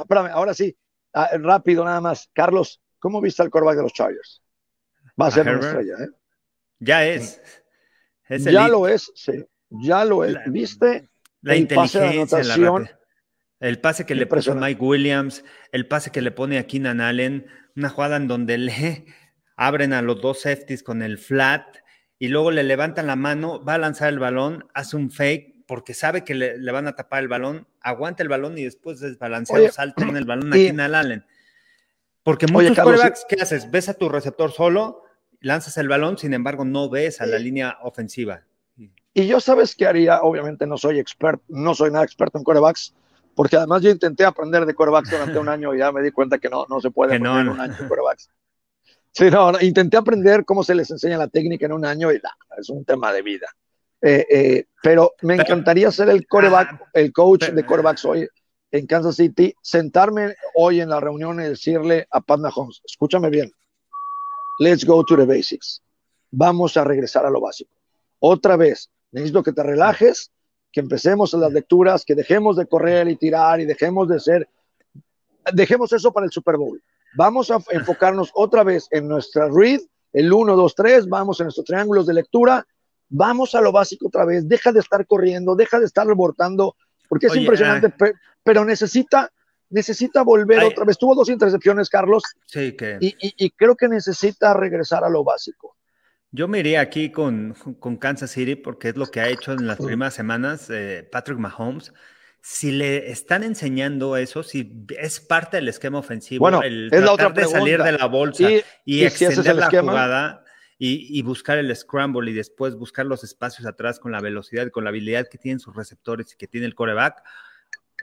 [0.00, 0.76] espérame, ahora sí.
[1.12, 2.30] Ah, rápido nada más.
[2.32, 4.42] Carlos, ¿cómo viste el coreback de los Chargers?
[5.20, 6.08] Va a ser una estrella, ¿eh?
[6.78, 7.40] Ya es.
[8.28, 9.44] ya lo es, sí.
[9.70, 10.36] Ya lo es.
[10.46, 11.08] ¿Viste?
[11.42, 12.95] La inteligencia, la
[13.60, 17.00] el pase que le puso a Mike Williams, el pase que le pone a Keenan
[17.00, 19.06] Allen, una jugada en donde le
[19.56, 21.64] abren a los dos safeties con el flat
[22.18, 25.94] y luego le levantan la mano, va a lanzar el balón, hace un fake porque
[25.94, 30.04] sabe que le, van a tapar el balón, aguanta el balón y después desbalanceado salta
[30.04, 31.26] en el balón a Keenan Allen.
[32.22, 33.70] Porque muchos quarterbacks, ¿qué haces?
[33.70, 35.02] Ves a tu receptor solo,
[35.40, 38.44] lanzas el balón, sin embargo no ves a la línea ofensiva.
[39.14, 42.94] Y yo sabes qué haría, obviamente no soy experto, no soy nada experto en quarterbacks,
[43.36, 46.38] porque además yo intenté aprender de quarterbacks durante un año y ya me di cuenta
[46.38, 48.30] que no, no se puede aprender en un año de quarterbacks.
[49.12, 52.20] Sí, no, intenté aprender cómo se les enseña la técnica en un año y
[52.58, 53.46] es un tema de vida.
[54.02, 58.28] Eh, eh, pero me encantaría ser el ah, el coach de quarterbacks hoy
[58.70, 63.50] en Kansas City, sentarme hoy en la reunión y decirle a Pat Mahomes, escúchame bien,
[64.58, 65.82] let's go to the basics.
[66.30, 67.70] Vamos a regresar a lo básico.
[68.18, 70.30] Otra vez, necesito que te relajes,
[70.76, 74.46] que empecemos las lecturas, que dejemos de correr y tirar y dejemos de ser,
[75.54, 76.82] dejemos eso para el Super Bowl.
[77.14, 79.80] Vamos a enfocarnos otra vez en nuestra read,
[80.12, 82.66] el 1, 2, 3, vamos en nuestros triángulos de lectura,
[83.08, 86.76] vamos a lo básico otra vez, deja de estar corriendo, deja de estar rebotando,
[87.08, 88.10] porque es impresionante, ah.
[88.44, 89.32] pero necesita,
[89.70, 90.98] necesita volver otra vez.
[90.98, 92.98] Tuvo dos intercepciones, Carlos, sí, que...
[93.00, 95.75] y creo que necesita regresar a lo básico.
[96.36, 99.66] Yo me iría aquí con, con, Kansas City porque es lo que ha hecho en
[99.66, 101.94] las primeras semanas eh, Patrick Mahomes.
[102.42, 107.12] Si le están enseñando eso, si es parte del esquema ofensivo, bueno, el es la
[107.12, 108.50] otra de salir de la bolsa
[108.84, 110.44] y, extender la jugada
[110.78, 114.70] y, y, buscar el scramble y después buscar los espacios atrás con la velocidad y
[114.70, 117.22] con la habilidad que tienen sus receptores y que tiene el coreback,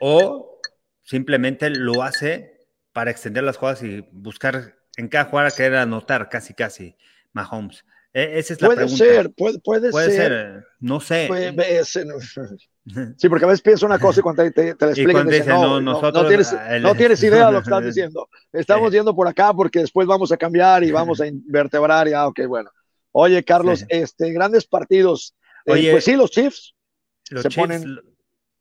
[0.00, 0.60] o
[1.04, 6.52] simplemente lo hace para extender las jugadas y buscar en cada jugada querer anotar casi
[6.52, 6.96] casi
[7.32, 7.84] Mahomes.
[8.14, 10.64] E, esa es la puede Ser, puede, puede, puede ser.
[10.78, 11.28] no sé.
[13.16, 15.80] sí, porque a veces pienso una cosa y cuando te, te, te la explican, no,
[15.80, 18.28] no, tienes, no, tienes, idea de lo que estás diciendo.
[18.52, 22.08] Estamos yendo por acá porque después vamos a cambiar y vamos a invertebrar.
[22.08, 22.70] Ya, ok, bueno.
[23.10, 25.34] Oye, Carlos, este, grandes partidos.
[25.66, 26.76] Eh, Oye, pues sí, los Chiefs
[27.24, 27.98] se ponen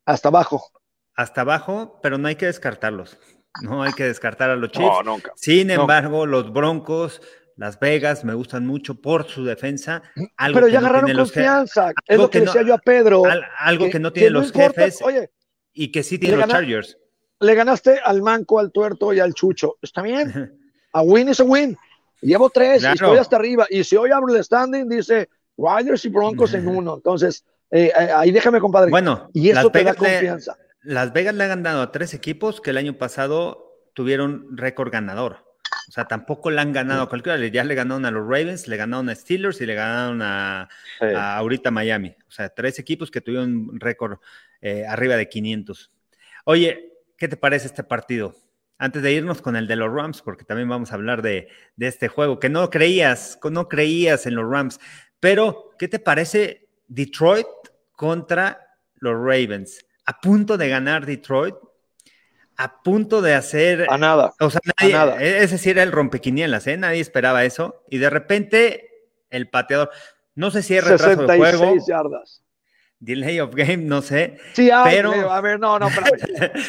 [0.06, 0.72] hasta abajo.
[1.16, 3.20] Hasta abajo, pero no hay que descartarlos.
[3.62, 5.06] No hay que descartar a los Chiefs.
[5.06, 5.32] nunca.
[5.36, 7.22] Sin embargo, los Broncos
[7.58, 10.02] las Vegas me gustan mucho por su defensa.
[10.38, 11.92] Algo Pero ya agarraron confianza.
[12.08, 13.24] es lo que, decía yo a Pedro.
[13.60, 15.00] algo que, no tienen los jefes
[15.74, 16.98] y que sí tienen los Chargers.
[17.40, 19.78] Le ganaste al manco, al tuerto y al chucho.
[19.82, 20.60] Está bien.
[20.96, 21.76] A win is a win.
[22.22, 23.66] Llevo tres y estoy hasta arriba.
[23.68, 26.96] Y si hoy abro el standing, dice Riders y Broncos en uno.
[26.96, 28.92] Entonces, eh, eh, ahí déjame, compadre.
[28.92, 30.56] Bueno, y eso te da confianza.
[30.84, 35.44] las Vegas le han dado a tres equipos que el año pasado tuvieron récord ganador.
[35.88, 37.38] O sea, tampoco le han ganado a cualquiera.
[37.48, 40.70] Ya le ganaron a los Ravens, le ganaron a Steelers y le ganaron a,
[41.38, 42.16] ahorita Miami.
[42.28, 44.20] O sea, tres equipos que tuvieron un récord
[44.62, 45.92] eh, arriba de 500.
[46.46, 48.36] Oye, ¿qué te parece este partido?
[48.78, 51.88] Antes de irnos con el de los Rams, porque también vamos a hablar de, de
[51.88, 54.80] este juego, que no creías, no creías en los Rams.
[55.20, 57.48] Pero, ¿qué te parece Detroit
[57.94, 59.86] contra los Ravens?
[60.06, 61.56] A punto de ganar Detroit,
[62.58, 63.88] a punto de hacer.
[63.90, 64.34] A nada.
[64.40, 65.22] O sea, nadie, nada.
[65.22, 66.78] E, ese sí era el rompequinielas, ¿eh?
[66.78, 67.84] Nadie esperaba eso.
[67.90, 68.90] Y de repente,
[69.30, 69.90] el pateador.
[70.36, 71.76] No sé si es retraso de juego.
[71.88, 72.44] yardas.
[73.04, 74.38] Delay of game, no sé.
[74.54, 75.30] Sí hay, pero...
[75.30, 75.90] a ver, no, no,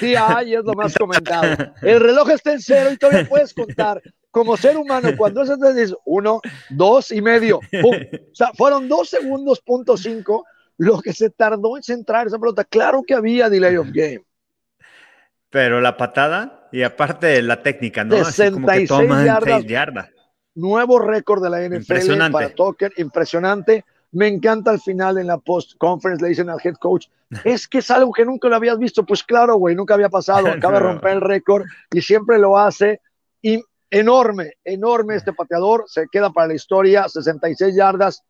[0.01, 1.73] Sí hay, es lo más comentado.
[1.81, 4.03] El reloj está en cero y todavía puedes contar.
[4.33, 7.95] Como ser humano, cuando es dices uno, dos y medio, ¡pum!
[7.95, 10.45] O sea, fueron dos segundos, punto cinco,
[10.77, 12.65] lo que se tardó en centrar esa pelota.
[12.65, 14.25] Claro que había delay of game.
[15.55, 18.25] Pero la patada y aparte la técnica, ¿no?
[18.25, 20.11] 66 yardas.
[20.57, 23.85] Nuevo récord de la NFL para Tucker, impresionante.
[24.11, 27.07] Me encanta al final en la post-conference le dicen al head coach,
[27.45, 29.07] es que es algo que nunca lo habías visto.
[29.07, 30.49] Pues claro, güey, nunca había pasado.
[30.51, 31.63] Acaba de romper el récord
[31.93, 33.01] y siempre lo hace.
[33.41, 35.85] Y enorme, enorme este pateador.
[35.87, 38.25] Se queda para la historia, 66 yardas.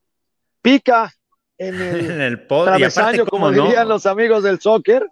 [0.61, 1.11] Pica
[1.57, 5.09] en el, en el travesaño, como dirían los amigos del soccer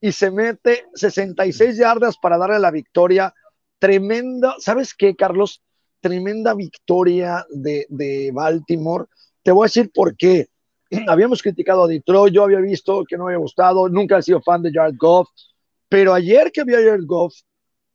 [0.00, 3.34] y se mete 66 yardas para darle la victoria.
[3.78, 4.54] Tremenda.
[4.58, 5.62] ¿Sabes qué, Carlos?
[6.00, 9.06] tremenda victoria de, de Baltimore.
[9.42, 10.48] Te voy a decir por qué.
[11.08, 14.40] Habíamos criticado a Detroit, yo había visto que no me había gustado, nunca he sido
[14.40, 15.28] fan de Jared Goff,
[15.88, 17.34] pero ayer que vi a Jared Goff,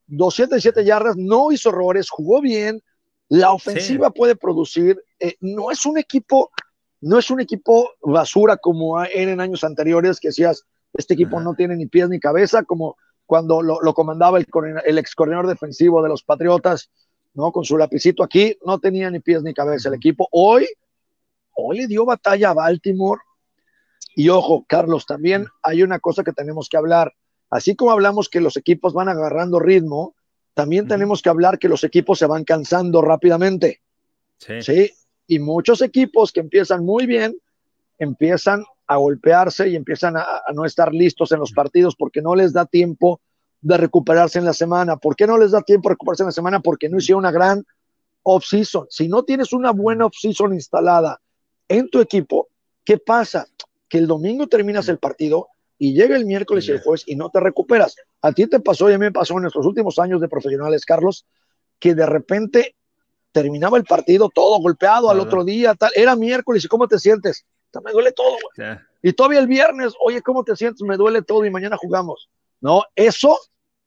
[0.06, 2.82] 207 yardas, no hizo errores, jugó bien,
[3.28, 6.50] la ofensiva puede producir, eh, no es un equipo,
[7.00, 10.64] no es un equipo basura como era en años anteriores, que decías,
[10.94, 14.46] este equipo no tiene ni pies ni cabeza, como cuando lo, comandaba el,
[14.84, 16.90] el ex coordinador defensivo de los Patriotas,
[17.34, 17.52] ¿no?
[17.52, 20.28] Con su lapicito aquí, no tenía ni pies ni cabeza el equipo.
[20.30, 20.66] Hoy,
[21.54, 23.20] hoy le dio batalla a Baltimore.
[24.14, 27.14] Y ojo, Carlos, también hay una cosa que tenemos que hablar.
[27.50, 30.14] Así como hablamos que los equipos van agarrando ritmo,
[30.54, 33.80] también tenemos que hablar que los equipos se van cansando rápidamente.
[34.38, 34.62] Sí.
[34.62, 34.92] ¿sí?
[35.26, 37.36] Y muchos equipos que empiezan muy bien,
[37.98, 42.52] empiezan a golpearse y empiezan a, no estar listos en los partidos porque no les
[42.52, 43.20] da tiempo
[43.60, 44.96] de recuperarse en la semana.
[44.96, 46.60] ¿Por qué no les da tiempo de recuperarse en la semana?
[46.60, 47.64] Porque no hicieron una gran
[48.22, 48.86] off-season.
[48.90, 51.20] Si no tienes una buena off-season instalada
[51.68, 52.48] en tu equipo,
[52.84, 53.46] ¿qué pasa?
[53.88, 57.30] Que el domingo terminas el partido y llega el miércoles y el jueves y no
[57.30, 57.96] te recuperas.
[58.20, 60.84] A ti te pasó y a mí me pasó en nuestros últimos años de profesionales,
[60.84, 61.26] Carlos,
[61.78, 62.76] que de repente
[63.32, 65.90] terminaba el partido todo golpeado al otro día, tal.
[65.94, 67.44] Era miércoles y ¿cómo te sientes?
[67.80, 68.36] Me duele todo,
[69.02, 70.82] Y todavía el viernes, oye, ¿cómo te sientes?
[70.82, 72.28] Me duele todo y mañana jugamos.
[72.60, 73.38] No, eso,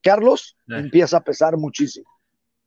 [0.01, 2.09] Carlos, empieza a pesar muchísimo.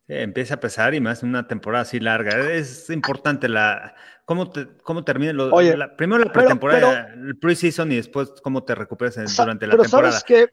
[0.09, 2.53] empieza a pesar y más en una temporada así larga.
[2.53, 5.51] Es importante la cómo, te, cómo termina lo,
[5.97, 10.13] primero la pretemporada, el preseason y después cómo te recuperas durante la pero temporada.
[10.13, 10.49] ¿sabes qué?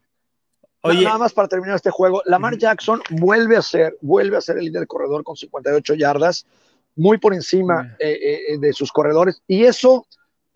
[0.82, 4.58] Oye, nada más para terminar este juego, Lamar Jackson vuelve a ser, vuelve a ser
[4.58, 6.46] el líder del corredor con 58 yardas,
[6.96, 10.08] muy por encima eh, eh, de sus corredores, y eso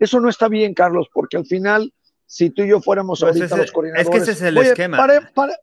[0.04, 1.92] eso no está bien, Carlos, porque al final,
[2.26, 4.08] si tú y yo fuéramos pues ahorita los coordinadores.
[4.08, 5.06] Es que ese es el esquema.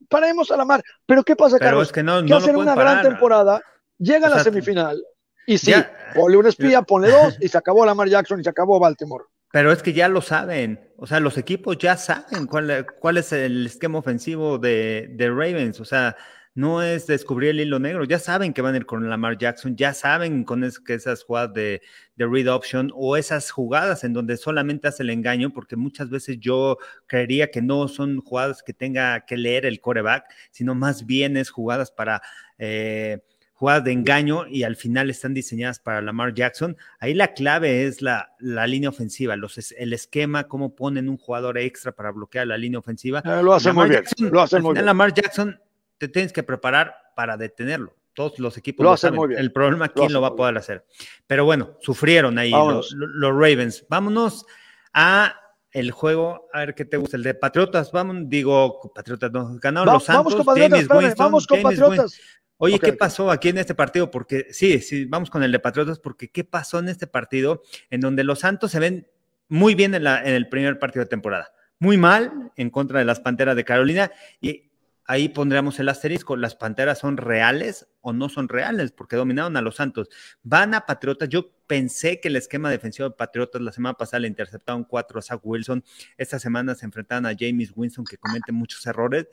[0.09, 0.83] paremos a la mar.
[1.05, 1.87] Pero ¿qué pasa, Carlos?
[1.87, 3.61] Es que no, que hacen una gran temporada,
[3.97, 5.03] llega a la semifinal
[5.45, 5.73] y sí,
[6.13, 9.25] ponle un espía, ponle dos y se acabó Lamar Jackson y se acabó Baltimore.
[9.51, 13.33] Pero es que ya lo saben, o sea, los equipos ya saben cuál, cuál es
[13.33, 16.15] el esquema ofensivo de, de Ravens, o sea,
[16.55, 18.03] no es descubrir el hilo negro.
[18.03, 21.53] Ya saben que van a ir con Lamar Jackson, ya saben con que esas jugadas
[21.53, 21.81] de,
[22.15, 26.37] de, read option o esas jugadas en donde solamente hace el engaño, porque muchas veces
[26.39, 31.37] yo creería que no son jugadas que tenga que leer el coreback, sino más bien
[31.37, 32.21] es jugadas para
[32.57, 33.19] eh,
[33.53, 36.77] jugadas de engaño y al final están diseñadas para Lamar Jackson.
[36.99, 41.57] Ahí la clave es la, la línea ofensiva, los, el esquema, cómo ponen un jugador
[41.57, 43.21] extra para bloquear la línea ofensiva.
[43.25, 44.03] Eh, lo hace muy bien.
[44.31, 44.85] lo hace muy bien.
[44.85, 45.59] Lamar Jackson
[45.99, 47.95] te tienes que preparar para detenerlo.
[48.13, 49.39] Todos los equipos lo, hacen Muy bien.
[49.39, 50.85] El problema, ¿quién lo, va a poder hacer?
[51.27, 53.85] Pero bueno, sufrieron ahí los, Ravens.
[53.87, 54.45] Vámonos
[54.93, 55.35] a
[55.71, 59.93] el juego, a ver qué te gusta, el de Patriotas, vamos, digo, Patriotas no, ganaron
[59.93, 62.19] los Santos, vamos con Patriotas, vamos con Patriotas.
[62.57, 64.09] Oye, ¿qué pasó aquí en este partido?
[64.09, 68.01] Porque sí, sí, vamos con el de Patriotas, porque ¿qué pasó en este partido en
[68.01, 69.07] donde los Santos se ven
[69.47, 71.53] muy bien en, la, en el primer partido de temporada?
[71.77, 74.68] Muy mal en contra de las Panteras de Carolina y
[75.09, 79.61] ahí pondríamos el asterisco, las Panteras son reales o no son reales, porque dominaron a
[79.61, 80.07] los Santos.
[80.43, 84.27] Van a Patriotas, yo pensé que el esquema defensivo de Patriotas la semana pasada le
[84.27, 85.83] interceptaron cuatro a Zach Wilson,
[86.15, 89.25] esta semana se enfrentaron a James Winston que comete muchos errores,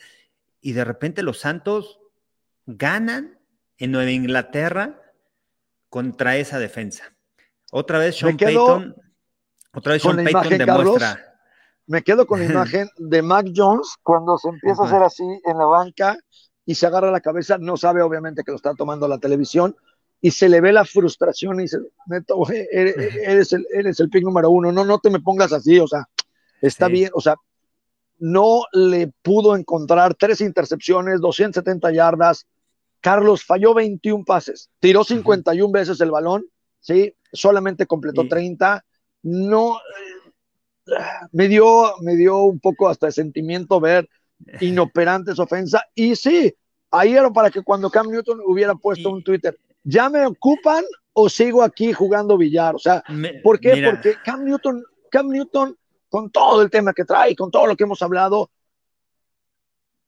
[0.63, 2.01] y de repente los Santos
[2.65, 3.39] ganan
[3.77, 4.99] en Nueva Inglaterra
[5.91, 7.15] contra esa defensa.
[7.71, 8.97] Otra vez Sean Payton,
[9.75, 11.36] otra vez Sean Payton demuestra
[11.87, 15.59] me quedo con la imagen de Mac Jones cuando se empieza a hacer así en
[15.59, 16.17] la banca
[16.65, 19.77] y se agarra la cabeza, no sabe obviamente que lo está tomando la televisión
[20.21, 24.51] y se le ve la frustración y dice, neto, eres, el, eres el pick número
[24.51, 26.09] uno, no, no te me pongas así, o sea,
[26.61, 27.37] está bien, o sea,
[28.19, 32.47] no le pudo encontrar tres intercepciones, 270 yardas,
[33.01, 36.45] Carlos falló 21 pases, tiró 51 veces el balón,
[36.81, 37.15] ¿sí?
[37.33, 38.85] Solamente completó 30,
[39.23, 39.79] no,
[41.33, 44.09] me dio, me dio un poco hasta de sentimiento ver
[44.61, 45.85] inoperante esa ofensa.
[45.95, 46.55] Y sí,
[46.91, 51.29] ahí era para que cuando Cam Newton hubiera puesto un Twitter, ¿ya me ocupan o
[51.29, 52.75] sigo aquí jugando billar?
[52.75, 53.03] O sea,
[53.43, 53.83] ¿por qué?
[53.85, 55.77] Porque Cam Newton, Cam Newton,
[56.09, 58.51] con todo el tema que trae, con todo lo que hemos hablado,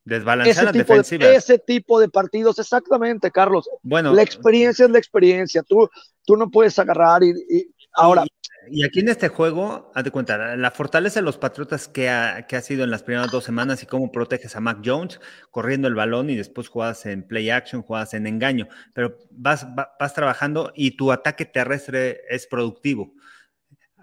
[0.09, 3.69] Desbalancear ese tipo, de, ese tipo de partidos, exactamente, Carlos.
[3.83, 5.63] Bueno, la experiencia es la experiencia.
[5.63, 5.87] Tú,
[6.25, 8.25] tú no puedes agarrar y, ahora.
[8.25, 8.38] Y
[8.85, 12.57] aquí en este juego, haz de cuenta, la fortaleza de los Patriotas que ha, que
[12.57, 15.95] ha sido en las primeras dos semanas y cómo proteges a Mac Jones corriendo el
[15.95, 20.93] balón y después juegas en play action, juegas en engaño, pero vas, vas trabajando y
[20.93, 23.13] tu ataque terrestre es productivo.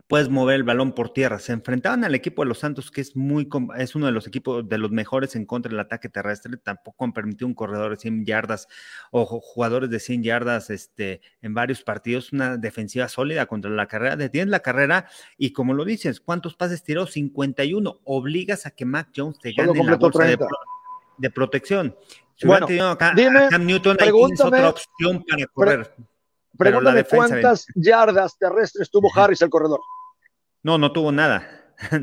[0.08, 1.40] Puedes mover el balón por tierra.
[1.40, 4.68] Se enfrentaban al equipo de los Santos, que es muy es uno de los equipos
[4.68, 6.58] de los mejores en contra del ataque terrestre.
[6.58, 8.68] Tampoco han permitido un corredor de 100 yardas
[9.12, 12.32] o jugadores de 100 yardas este, en varios partidos.
[12.34, 14.16] Una defensiva sólida contra la carrera.
[14.16, 17.08] Detienes la carrera y como lo dices, ¿cuántos pases tiró?
[17.08, 18.02] 51.
[18.04, 20.26] Obligas a que Mac Jones te gane la bolsa
[21.18, 21.96] de, protección.
[22.44, 25.96] bueno, dime, Cam Newton, hay otra opción para correr.
[26.58, 29.80] Pregúntame cuántas yardas terrestres tuvo Harris el corredor.
[30.66, 31.48] No, no tuvo nada.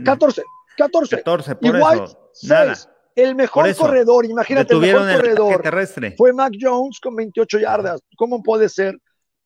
[0.05, 0.41] 14,
[0.79, 1.17] 14.
[1.17, 2.31] 14, por eso.
[2.45, 2.77] nada.
[3.17, 6.15] El mejor corredor, imagínate, el mejor corredor terrestre.
[6.17, 8.01] fue Mac Jones con 28 yardas.
[8.17, 8.97] ¿Cómo puede ser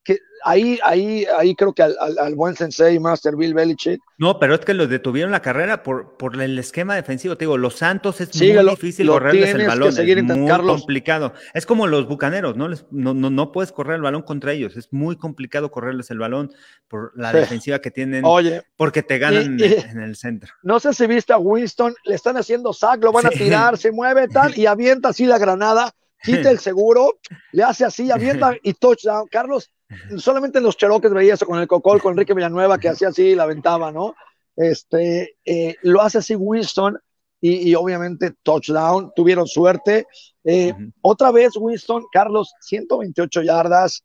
[0.07, 4.01] que ahí, ahí, ahí creo que al, al, buen sensei Master Bill Belichick.
[4.19, 7.37] No, pero es que los detuvieron la carrera por, por el esquema defensivo.
[7.37, 9.89] Te digo, los Santos es muy difícil correrles el balón.
[9.89, 11.35] es muy complicado.
[11.53, 12.69] Es como los bucaneros, ¿no?
[12.69, 14.77] no, no, no puedes correr el balón contra ellos.
[14.77, 16.53] Es muy complicado correrles el balón
[16.89, 18.25] por la defensiva que tienen.
[18.25, 18.63] Oye.
[18.77, 20.53] Porque te ganan en el centro.
[20.63, 23.91] No sé si viste a Winston, le están haciendo sack, lo van a tirar, se
[23.91, 25.93] mueve tal, y avienta así la granada
[26.23, 27.19] quita el seguro,
[27.53, 29.27] le hace así, avienta y touchdown.
[29.31, 29.71] Carlos,
[30.19, 33.23] solamente en los Cheroques veía eso con el Cocol, con Enrique Villanueva, que hacía así
[33.23, 34.15] y la aventaba, ¿no?
[34.57, 36.99] Este, eh, lo hace así Winston
[37.41, 40.07] y, obviamente touchdown, tuvieron suerte.
[40.43, 40.73] Eh,
[41.03, 44.05] otra vez Winston, Carlos, 128 yardas,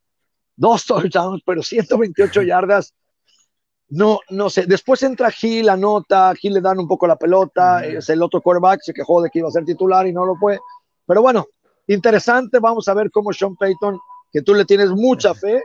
[0.55, 2.93] dos touchdowns, pero 128 yardas.
[3.87, 4.65] No, no sé.
[4.67, 8.81] Después entra Gil, anota, Gil le dan un poco la pelota, es el otro quarterback,
[8.81, 10.59] se quejó de que iba a ser titular y no lo fue.
[11.05, 11.47] Pero bueno,
[11.87, 13.99] interesante, vamos a ver cómo Sean Payton,
[14.31, 15.61] que tú le tienes mucha fe,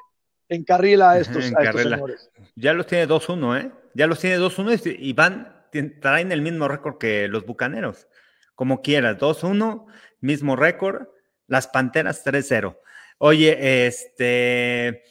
[0.49, 2.31] encarrila a estos, a estos señores.
[2.55, 3.73] Ya los tiene 2-1, ¿eh?
[3.95, 5.67] Ya los tiene 2-1 y van,
[6.01, 8.09] traen el mismo récord que los Bucaneros.
[8.55, 9.87] Como quieras, 2-1,
[10.21, 11.09] mismo récord.
[11.49, 12.77] Las Panteras 3-0.
[13.19, 15.05] Oye, este,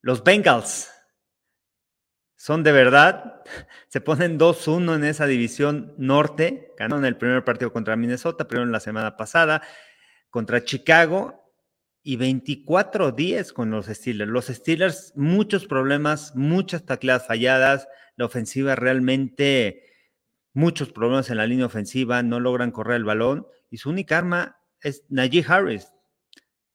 [0.00, 0.90] los Bengals
[2.36, 3.42] son de verdad,
[3.88, 8.72] se ponen 2-1 en esa división norte, ganaron el primer partido contra Minnesota, primero en
[8.72, 9.62] la semana pasada,
[10.30, 11.45] contra Chicago
[12.06, 14.30] y 24-10 con los Steelers.
[14.30, 19.82] Los Steelers, muchos problemas, muchas tacleadas falladas, la ofensiva realmente,
[20.52, 24.56] muchos problemas en la línea ofensiva, no logran correr el balón y su única arma
[24.80, 25.88] es Najee Harris.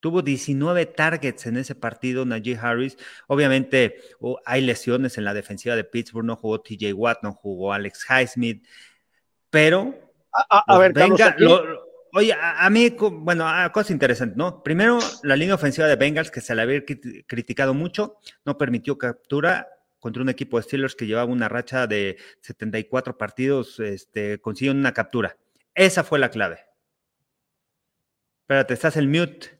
[0.01, 2.97] Tuvo 19 targets en ese partido, Najee Harris.
[3.27, 4.01] Obviamente
[4.45, 8.67] hay lesiones en la defensiva de Pittsburgh, no jugó TJ Watt, no jugó Alex Highsmith,
[9.49, 9.97] pero...
[10.33, 11.35] A, ver, venga,
[12.13, 14.63] Oye, a, mí, bueno, cosa interesante, ¿no?
[14.63, 19.69] Primero, la línea ofensiva de Bengals, que se la había criticado mucho, no permitió captura
[19.99, 24.93] contra un equipo de Steelers que llevaba una racha de 74 partidos, este, consiguió una
[24.93, 25.37] captura.
[25.73, 26.59] Esa fue la clave.
[28.41, 29.57] Espérate, estás el mute.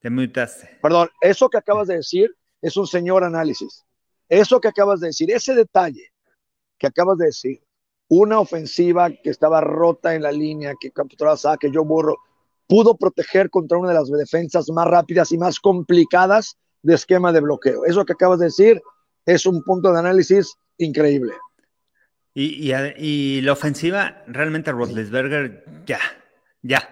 [0.00, 0.78] Te mutaste.
[0.82, 3.86] Perdón, eso que acabas de decir es un señor análisis.
[4.28, 6.12] Eso que acabas de decir, ese detalle
[6.76, 7.62] que acabas de decir,
[8.08, 12.16] una ofensiva que estaba rota en la línea, que capturaba que yo borro,
[12.66, 17.40] pudo proteger contra una de las defensas más rápidas y más complicadas de esquema de
[17.40, 17.84] bloqueo.
[17.84, 18.80] Eso que acabas de decir
[19.26, 21.32] es un punto de análisis increíble.
[22.34, 25.98] Y, y, la ofensiva, realmente Roethlisberger, ya,
[26.62, 26.88] ya.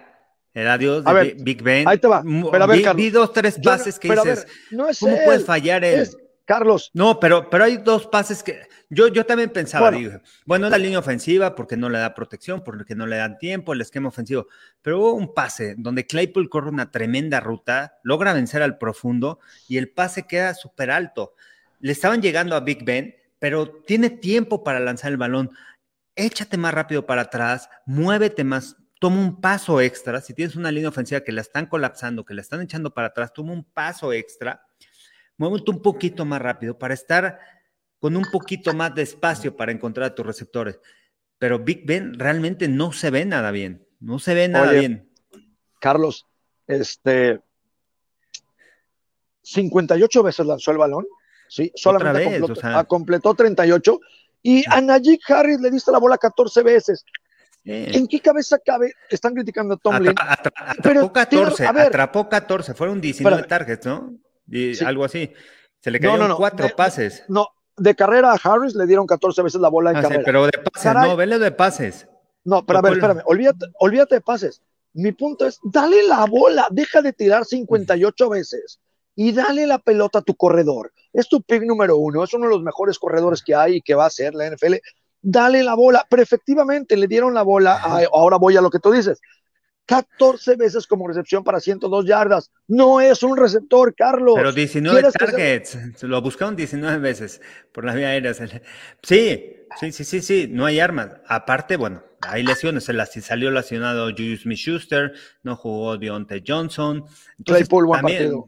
[0.53, 1.87] El adiós de Big Ben.
[1.87, 2.23] Ahí te va.
[2.23, 6.09] Pero a ver, vi, dos, tres pases que dices, no es ¿cómo puedes fallar él?
[6.47, 6.91] Carlos.
[6.93, 10.77] No, pero, pero hay dos pases que yo, yo también pensaba, bueno, dije, bueno, la
[10.77, 14.47] línea ofensiva porque no le da protección, porque no le dan tiempo, el esquema ofensivo,
[14.81, 19.75] pero hubo un pase donde Claypool corre una tremenda ruta, logra vencer al profundo y
[19.75, 21.35] el pase queda súper alto.
[21.81, 25.51] Le estaban llegando a Big Ben, pero tiene tiempo para lanzar el balón.
[26.15, 30.21] Échate más rápido para atrás, muévete más, toma un paso extra.
[30.21, 33.33] Si tienes una línea ofensiva que la están colapsando, que la están echando para atrás,
[33.33, 34.66] toma un paso extra
[35.37, 37.39] muévete un poquito más rápido para estar
[37.99, 40.79] con un poquito más de espacio para encontrar a tus receptores.
[41.39, 45.09] Pero Big Ben realmente no se ve nada bien, no se ve nada bien.
[45.79, 46.25] Carlos,
[46.65, 47.39] este
[49.43, 51.05] 58 veces lanzó el balón,
[51.47, 52.41] sí, solamente
[52.87, 53.99] completó, 38
[54.43, 57.05] y a Najee Harris le diste la bola 14 veces.
[57.63, 58.93] ¿En qué cabeza cabe?
[59.09, 60.15] Están criticando a Tomlin.
[60.17, 64.17] atrapó 14, atrapó 14, fueron 19 targets, ¿no?
[64.85, 65.31] Algo así.
[65.81, 67.23] Se le cayeron cuatro pases.
[67.27, 70.23] No, de carrera a Harris le dieron 14 veces la bola en ah, carrera.
[70.25, 72.07] pero de pases, no, vele de pases.
[72.43, 74.61] No, pero a ver, espérame, olvídate, de pases.
[74.93, 78.79] Mi punto es, dale la bola, deja de tirar 58 veces
[79.15, 80.91] y dale la pelota a tu corredor.
[81.13, 83.95] Es tu pick número uno, es uno de los mejores corredores que hay y que
[83.95, 84.75] va a ser la NFL.
[85.21, 87.75] Dale la bola, pero efectivamente le dieron la bola,
[88.11, 89.19] ahora voy a lo que tú dices.
[89.87, 92.51] 14 veces como recepción para 102 yardas.
[92.67, 94.35] No es un receptor, Carlos.
[94.35, 95.79] Pero 19 targets.
[95.95, 96.07] Se...
[96.07, 98.33] Lo buscaron 19 veces por la vía aérea.
[98.33, 98.51] Sí,
[99.79, 100.47] sí, sí, sí, sí.
[100.51, 101.11] No hay armas.
[101.25, 102.83] Aparte, bueno, hay lesiones.
[102.83, 105.13] Se salió lesionado Julius Smith-Schuster.
[105.43, 107.05] No jugó Deontay Johnson.
[107.45, 108.47] Claypool, buen partido.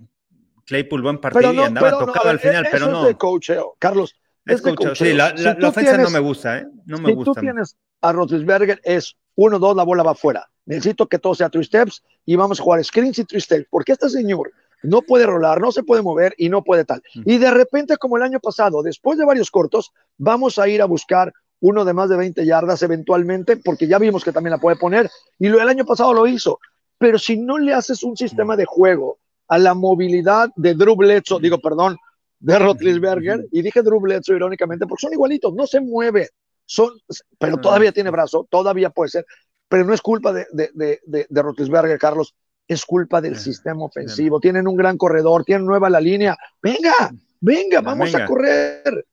[0.66, 3.02] Claypool, buen partido y andaba tocado al final, pero no.
[3.02, 3.76] Es de coacheo.
[3.80, 4.16] Carlos,
[4.46, 4.94] es, de coacheo.
[4.94, 5.34] Sí, la,
[5.64, 6.68] ofensa no me gusta, ¿eh?
[6.86, 7.32] No me si gusta.
[7.32, 10.50] Si tú tienes a Roethlisberger, es uno, dos, la bola va afuera.
[10.66, 13.94] Necesito que todo sea three steps y vamos a jugar screens y three steps, porque
[13.94, 14.52] este señor
[14.84, 17.02] no puede rolar, no se puede mover y no puede tal.
[17.14, 20.86] Y de repente, como el año pasado, después de varios cortos, vamos a ir a
[20.86, 21.32] buscar
[21.62, 25.10] uno de más de 20 yardas eventualmente, porque ya vimos que también la puede poner,
[25.38, 26.60] y lo, el año pasado lo hizo.
[26.98, 31.42] Pero si no le haces un sistema de juego a la movilidad de Drew Bledsoe,
[31.42, 31.98] digo, perdón,
[32.42, 36.30] de Rotlisberger, y dije Drew Bledsoe irónicamente, porque son igualitos, no se mueve,
[36.70, 36.91] son,
[37.39, 39.26] pero todavía tiene brazo, todavía puede ser,
[39.67, 40.70] pero no es culpa de, de,
[41.03, 42.36] de, de Rotlisberger, Carlos,
[42.67, 44.39] es culpa del sistema ofensivo.
[44.39, 46.38] Tienen un gran corredor, tienen nueva la línea.
[46.61, 47.11] Venga,
[47.41, 49.07] venga, vamos a correr.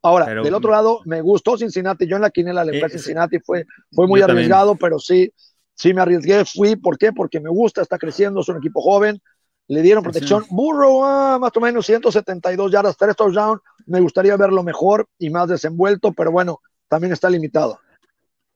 [0.00, 2.06] Ahora, del otro lado, me gustó Cincinnati.
[2.06, 5.30] Yo en la quinela le fui a Cincinnati, fue, fue muy arriesgado, pero sí,
[5.74, 6.46] sí me arriesgué.
[6.46, 7.12] Fui, ¿por qué?
[7.12, 9.20] Porque me gusta, está creciendo, es un equipo joven.
[9.68, 10.44] Le dieron protección.
[10.48, 13.60] Burro, ah, más o menos 172 yardas, tres touchdowns.
[13.86, 17.78] Me gustaría verlo mejor y más desenvuelto, pero bueno, también está limitado.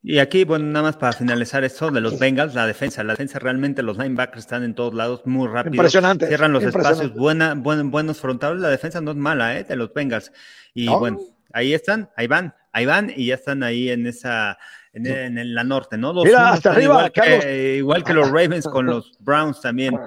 [0.03, 3.03] Y aquí, bueno, nada más para finalizar esto de los Bengals, la defensa.
[3.03, 5.75] La defensa realmente, los linebackers están en todos lados muy rápido.
[5.75, 6.29] Impresionante.
[6.29, 8.61] Cierran los espacios, buena, buenos frontales.
[8.61, 9.65] La defensa no es mala, ¿eh?
[9.65, 10.31] De los Bengals.
[10.75, 11.19] Y bueno,
[11.53, 14.59] ahí están, ahí van, ahí van y ya están ahí en esa,
[14.93, 16.15] en, la norte, ¿no?
[16.15, 17.11] Mira, hasta arriba,
[17.77, 19.99] igual que, los Ravens con los Browns también.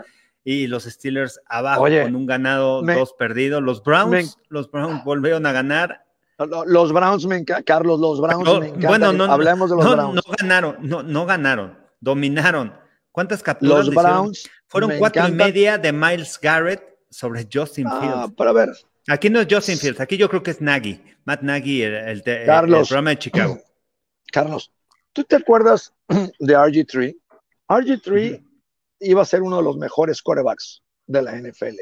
[0.44, 3.62] Y los Steelers abajo con un ganado, dos perdidos.
[3.62, 6.06] Los Browns, los Browns volvieron a ganar
[6.46, 8.90] los Browns me Carlos, los Browns me encantan.
[8.90, 10.16] Bueno, no, Hablemos de los Browns.
[10.16, 12.74] No ganaron, no, no ganaron, dominaron.
[13.12, 13.88] ¿Cuántas capturas?
[13.88, 14.50] Los Browns.
[14.68, 18.34] Fueron cuatro y media de Miles Garrett sobre Justin ah, Fields.
[18.38, 18.70] Pero a ver.
[19.08, 23.10] Aquí no es Justin Fields, aquí yo creo que es Nagy, Matt Nagy, el, programa
[23.10, 23.60] de Chicago.
[24.32, 24.72] Carlos,
[25.14, 25.94] ¿tú te acuerdas
[26.40, 27.18] de RG3?
[27.68, 28.44] RG3
[29.00, 31.80] iba a ser uno de los mejores quarterbacks de la NFL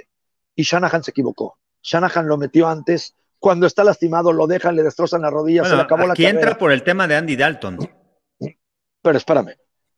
[0.55, 1.57] y Shanahan se equivocó.
[1.81, 5.81] Shanahan lo metió antes cuando está lastimado lo dejan, le destrozan la rodilla, se le
[5.81, 6.29] acabó la carrera.
[6.29, 7.77] entra por el tema de Andy Dalton.
[9.01, 9.55] Pero espérame,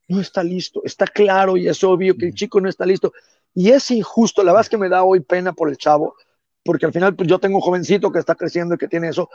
[0.09, 3.13] no está listo, está claro y es obvio que el chico no está listo.
[3.53, 6.15] Y es injusto, la verdad es que me da hoy pena por el chavo,
[6.63, 9.30] porque al final pues, yo tengo un jovencito que está creciendo y que tiene eso.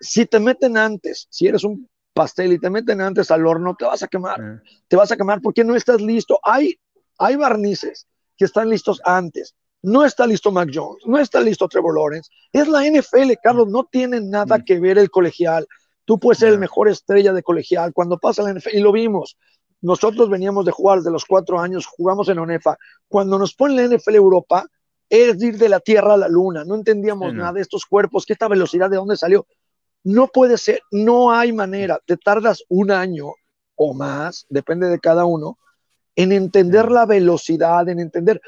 [0.00, 3.84] Si te meten antes, si eres un pastel y te meten antes al horno, te
[3.84, 6.38] vas a quemar, te vas a quemar porque no estás listo.
[6.42, 6.78] Hay,
[7.18, 8.06] hay barnices
[8.36, 9.54] que están listos antes.
[9.82, 12.30] No está listo Mac Jones, no está listo Trevor Lawrence.
[12.52, 14.64] Es la NFL, Carlos, no tiene nada mm.
[14.64, 15.66] que ver el colegial.
[16.04, 17.92] Tú puedes ser el mejor estrella de colegial.
[17.92, 19.36] Cuando pasa la NFL, y lo vimos,
[19.80, 22.78] nosotros veníamos de jugar desde los cuatro años, jugamos en ONEFA.
[23.08, 24.64] Cuando nos ponen la NFL Europa,
[25.08, 26.64] es ir de la Tierra a la Luna.
[26.64, 29.46] No entendíamos nada de estos cuerpos, que esta velocidad, de dónde salió.
[30.04, 32.00] No puede ser, no hay manera.
[32.06, 33.34] Te tardas un año
[33.74, 35.58] o más, depende de cada uno,
[36.16, 38.40] en entender la velocidad, en entender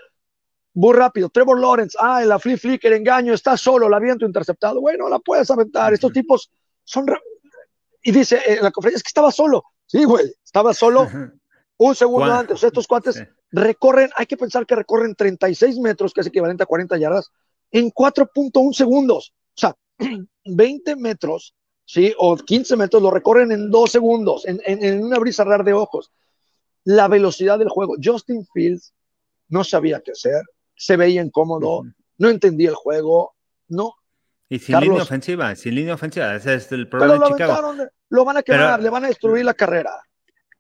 [0.75, 1.29] muy rápido.
[1.29, 4.81] Trevor Lawrence, ah, la flip flicker, engaño, está solo, la viento interceptado.
[4.81, 5.93] Bueno, la puedes aventar.
[5.95, 6.51] Estos tipos
[6.85, 7.07] son.
[8.03, 9.65] Y dice en la conferencia, es que estaba solo.
[9.87, 11.09] Sí, güey, estaba solo
[11.77, 12.63] un segundo antes.
[12.63, 16.99] Estos cuates recorren, hay que pensar que recorren 36 metros, que es equivalente a 40
[16.99, 17.31] yardas,
[17.71, 19.33] en 4.1 segundos.
[19.57, 19.77] O sea,
[20.45, 21.55] 20 metros,
[21.85, 22.13] ¿sí?
[22.19, 25.73] O 15 metros lo recorren en dos segundos, en, en, en una brisa rara de
[25.73, 26.11] ojos.
[26.85, 27.95] La velocidad del juego.
[28.03, 28.93] Justin Fields
[29.49, 30.43] no sabía qué hacer
[30.77, 31.85] se veía incómodo,
[32.19, 33.35] no entendía el juego,
[33.69, 33.95] no.
[34.49, 37.75] Y sin línea ofensiva, sin línea ofensiva, ese es el problema de Chicago.
[38.11, 39.91] lo van a quemar, le van a destruir la carrera.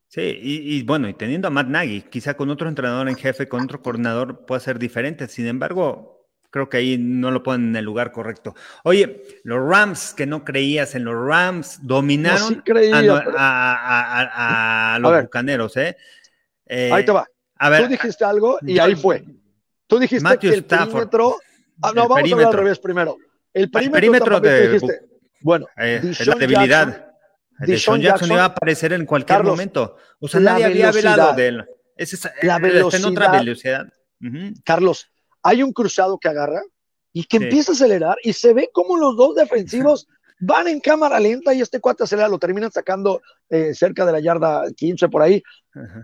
[0.08, 3.64] Sí, y, bueno, y teniendo a Matt Nagy, quizá con otro entrenador en jefe, con
[3.64, 5.26] otro coordinador, puede ser diferente.
[5.26, 6.13] Sin embargo,
[6.54, 8.54] creo que ahí no lo ponen en el lugar correcto.
[8.84, 12.62] Oye, los Rams, que no creías en los Rams, dominaron
[13.36, 15.96] a, los bucaneros, ¿eh?
[16.66, 16.90] ¿eh?
[16.92, 17.26] Ahí te va.
[17.56, 19.24] A ver, Tú dijiste algo y ahí fue.
[19.88, 21.38] Tú dijiste que el perímetro.
[21.82, 23.16] Ah, no, vamos a hablar al revés primero.
[23.52, 24.80] El perímetro, de.
[25.40, 27.14] bueno, eh, la debilidad.
[27.66, 29.96] Jackson, Jackson, iba a aparecer en cualquier momento.
[30.20, 31.64] O sea, nadie había velado de él.
[31.96, 33.10] Es la velocidad.
[33.10, 33.88] otra velocidad.
[34.64, 35.10] Carlos,
[35.44, 36.62] hay un cruzado que agarra
[37.12, 40.08] y que empieza a acelerar y se ve como los dos defensivos
[40.40, 44.20] van en cámara lenta y este cuate acelera, lo terminan sacando eh, cerca de la
[44.20, 45.42] yarda 15 por ahí.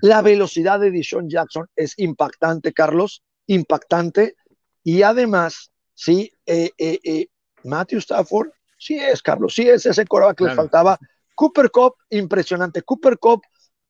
[0.03, 4.37] La velocidad de Dishon Jackson es impactante, Carlos impactante
[4.85, 7.27] y además, sí, eh, eh,
[7.65, 10.99] Matthew Stafford, sí es, Carlos, sí es ese coreback que le faltaba.
[11.35, 12.83] Cooper Cup, impresionante.
[12.83, 13.43] Cooper Cup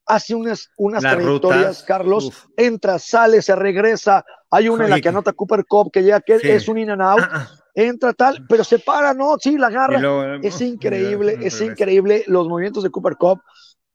[0.07, 4.24] hace unas, unas trayectorias, Carlos, entra, sale, se regresa.
[4.51, 7.03] Hay una en la que anota Cooper Cup que ya que es un in and
[7.03, 7.20] out.
[7.22, 7.51] Ah, ah.
[7.74, 10.38] Entra tal, pero se para, no, sí, la agarra.
[10.42, 13.40] es increíble, es increíble los movimientos de Cooper Cup.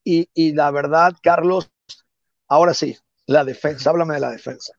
[0.04, 1.70] Y, y la verdad, Carlos,
[2.48, 2.96] ahora sí,
[3.26, 4.74] la defensa, háblame de la defensa.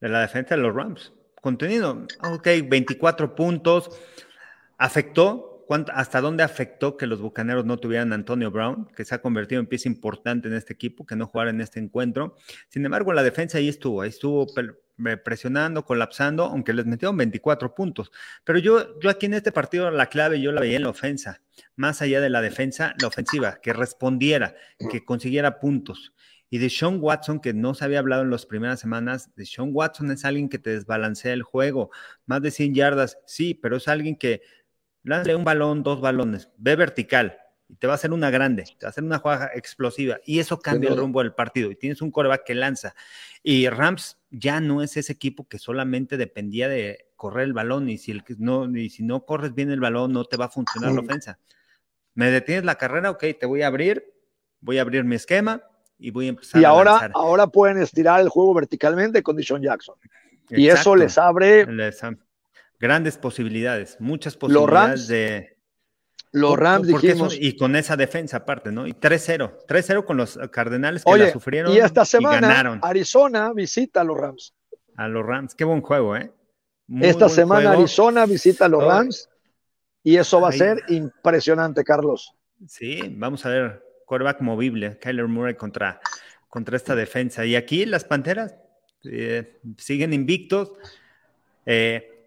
[0.00, 1.12] De la defensa de los Rams.
[1.40, 3.90] Contenido, ok, 24 puntos.
[4.76, 5.49] Afectó,
[5.92, 9.60] ¿Hasta dónde afectó que los Bucaneros no tuvieran a Antonio Brown, que se ha convertido
[9.60, 12.36] en pieza importante en este equipo, que no jugara en este encuentro?
[12.68, 14.46] Sin embargo, la defensa ahí estuvo, ahí estuvo
[15.24, 18.10] presionando, colapsando, aunque les metieron 24 puntos.
[18.44, 21.40] Pero yo, yo aquí en este partido la clave yo la veía en la ofensa,
[21.76, 24.56] más allá de la defensa, la ofensiva, que respondiera,
[24.90, 26.12] que consiguiera puntos.
[26.52, 29.70] Y de Sean Watson, que no se había hablado en las primeras semanas, de Sean
[29.72, 31.90] Watson es alguien que te desbalancea el juego,
[32.26, 34.42] más de 100 yardas, sí, pero es alguien que
[35.02, 37.38] lánzale un balón, dos balones, ve vertical
[37.68, 40.40] y te va a hacer una grande, te va a hacer una jugada explosiva y
[40.40, 42.94] eso cambia el rumbo del partido y tienes un coreback que lanza.
[43.42, 47.98] Y Rams ya no es ese equipo que solamente dependía de correr el balón y
[47.98, 50.92] si, el, no, y si no corres bien el balón no te va a funcionar
[50.92, 51.38] la ofensa.
[52.14, 54.12] Me detienes la carrera, ok, te voy a abrir,
[54.60, 55.62] voy a abrir mi esquema
[55.96, 59.94] y voy a empezar y ahora, ahora pueden estirar el juego verticalmente con Dishon Jackson.
[60.48, 61.66] Y eso les abre
[62.80, 65.56] grandes posibilidades, muchas posibilidades de...
[66.32, 67.36] Los Rams dijimos...
[67.38, 68.86] y con esa defensa aparte, ¿no?
[68.86, 74.04] Y 3-0, 3-0 con los Cardenales que la sufrieron y esta semana Arizona visita a
[74.04, 74.54] los Rams.
[74.96, 76.32] A los Rams, qué buen juego, ¿eh?
[77.00, 79.28] esta semana Arizona visita a los Rams
[80.02, 82.34] y eso va a ser impresionante, Carlos.
[82.66, 86.00] Sí, vamos a ver, quarterback movible, Kyler Murray contra,
[86.48, 87.44] contra esta defensa.
[87.44, 88.54] Y aquí las Panteras
[89.04, 90.72] eh, siguen invictos.
[91.66, 92.19] Eh,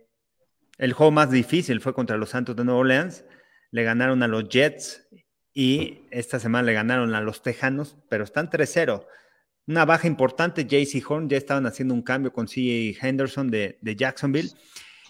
[0.84, 3.23] el juego más difícil fue contra los Santos de Nueva Orleans.
[3.71, 5.07] Le ganaron a los Jets
[5.53, 9.05] y esta semana le ganaron a los Tejanos, pero están 3-0.
[9.65, 14.49] Una baja importante, JC Horn, ya estaban haciendo un cambio con CJ Henderson de, Jacksonville.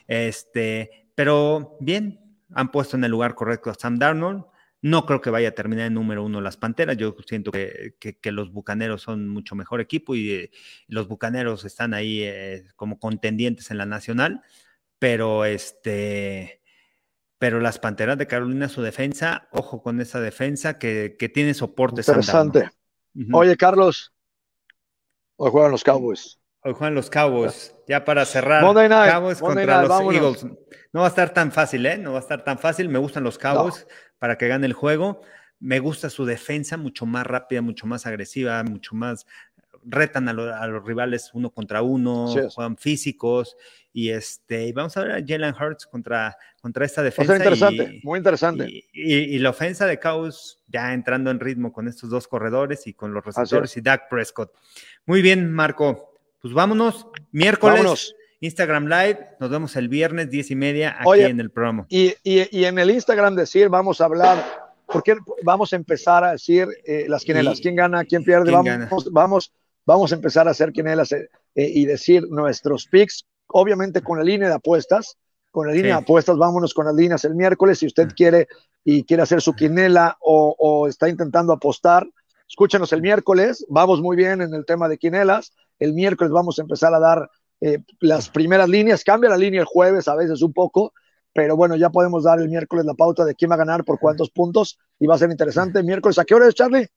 [0.08, 2.20] Este, pero bien,
[2.54, 4.46] han puesto en el lugar correcto a Sam Darnold.
[4.84, 6.98] No creo que vaya a terminar en número uno las Panteras.
[6.98, 7.96] Yo siento que,
[8.26, 10.52] los Bucaneros son mucho mejor equipo y,
[10.88, 14.44] los Bucaneros están ahí eh, como contendientes en la nacional
[15.04, 16.62] pero este,
[17.38, 22.00] pero las Panteras de Carolina, su defensa, ojo con esa defensa que, tiene soporte.
[22.00, 22.70] Interesante.
[23.34, 24.14] Oye, Carlos,
[25.36, 26.40] hoy juegan los Cowboys.
[26.62, 27.76] Hoy juegan los Cowboys.
[27.86, 30.46] Ya para cerrar, Cowboys contra los Eagles.
[30.94, 31.98] No va a estar tan fácil, ¿eh?
[31.98, 32.88] No va a estar tan fácil.
[32.88, 33.86] Me gustan los Cowboys
[34.20, 35.20] para que gane el juego.
[35.60, 39.26] Me gusta su defensa, mucho más rápida, mucho más agresiva, mucho más
[39.86, 43.56] retan a, los rivales uno contra uno, juegan físicos
[43.94, 47.36] y este, y vamos a ver a Jalen Hurts contra, contra esta defensa.
[47.36, 48.68] interesante, muy interesante.
[48.92, 53.14] Y, la ofensa de Caos ya entrando en ritmo con estos dos corredores y con
[53.14, 54.52] los receptores y Dak Prescott.
[55.06, 56.20] Muy bien, Marco.
[56.42, 57.08] Pues vámonos.
[57.32, 58.16] Miércoles.
[58.44, 61.86] Instagram Live, nos vemos el viernes, diez y media, aquí en el programa.
[61.88, 64.44] Y, y, en el Instagram decir, vamos a hablar,
[64.86, 69.54] porque vamos a empezar a decir eh, las quién gana, quién pierde, vamos, vamos,
[69.86, 74.50] vamos a empezar a hacer quinelas eh, y decir nuestros picks obviamente con la línea
[74.50, 75.18] de apuestas.
[75.52, 77.78] Con la línea de apuestas, vámonos con las líneas el miércoles.
[77.78, 78.48] Si usted quiere
[78.84, 82.08] y quiere hacer su quinela o, está intentando apostar,
[82.50, 83.64] escúchenos el miércoles.
[83.70, 85.54] Vamos muy bien en el tema de quinelas.
[85.78, 87.30] El miércoles vamos a empezar a dar
[87.62, 89.04] eh, las primeras líneas.
[89.04, 90.92] Cambia la línea el jueves a veces un poco,
[91.34, 94.00] pero bueno, ya podemos dar el miércoles la pauta de quién va a ganar por
[94.00, 95.84] cuántos puntos y va a ser interesante.
[95.84, 96.88] Miércoles, ¿a qué hora es, Charlie?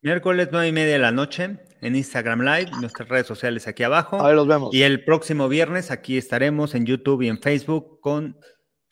[0.00, 4.24] Miércoles nueve y media de la noche en Instagram Live, nuestras redes sociales aquí abajo.
[4.24, 4.72] Ahí los vemos.
[4.72, 8.38] Y el próximo viernes aquí estaremos en YouTube y en Facebook con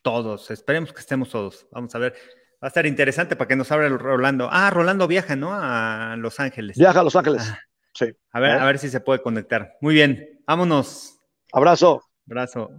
[0.02, 0.50] todos.
[0.50, 1.66] Esperemos que estemos todos.
[1.70, 2.14] Vamos a ver.
[2.62, 4.48] Va a estar interesante para que nos abra Rolando.
[4.50, 5.50] Ah, Rolando viaja, ¿no?
[5.54, 6.76] A Los Ángeles.
[6.76, 7.48] Viaja a Los Ángeles.
[7.48, 7.60] Ah.
[7.94, 8.06] sí.
[8.32, 9.76] A ver, a ver si se puede conectar.
[9.80, 10.42] Muy bien.
[10.46, 11.16] Vámonos.
[11.52, 12.02] Abrazo.
[12.26, 12.70] Abrazo.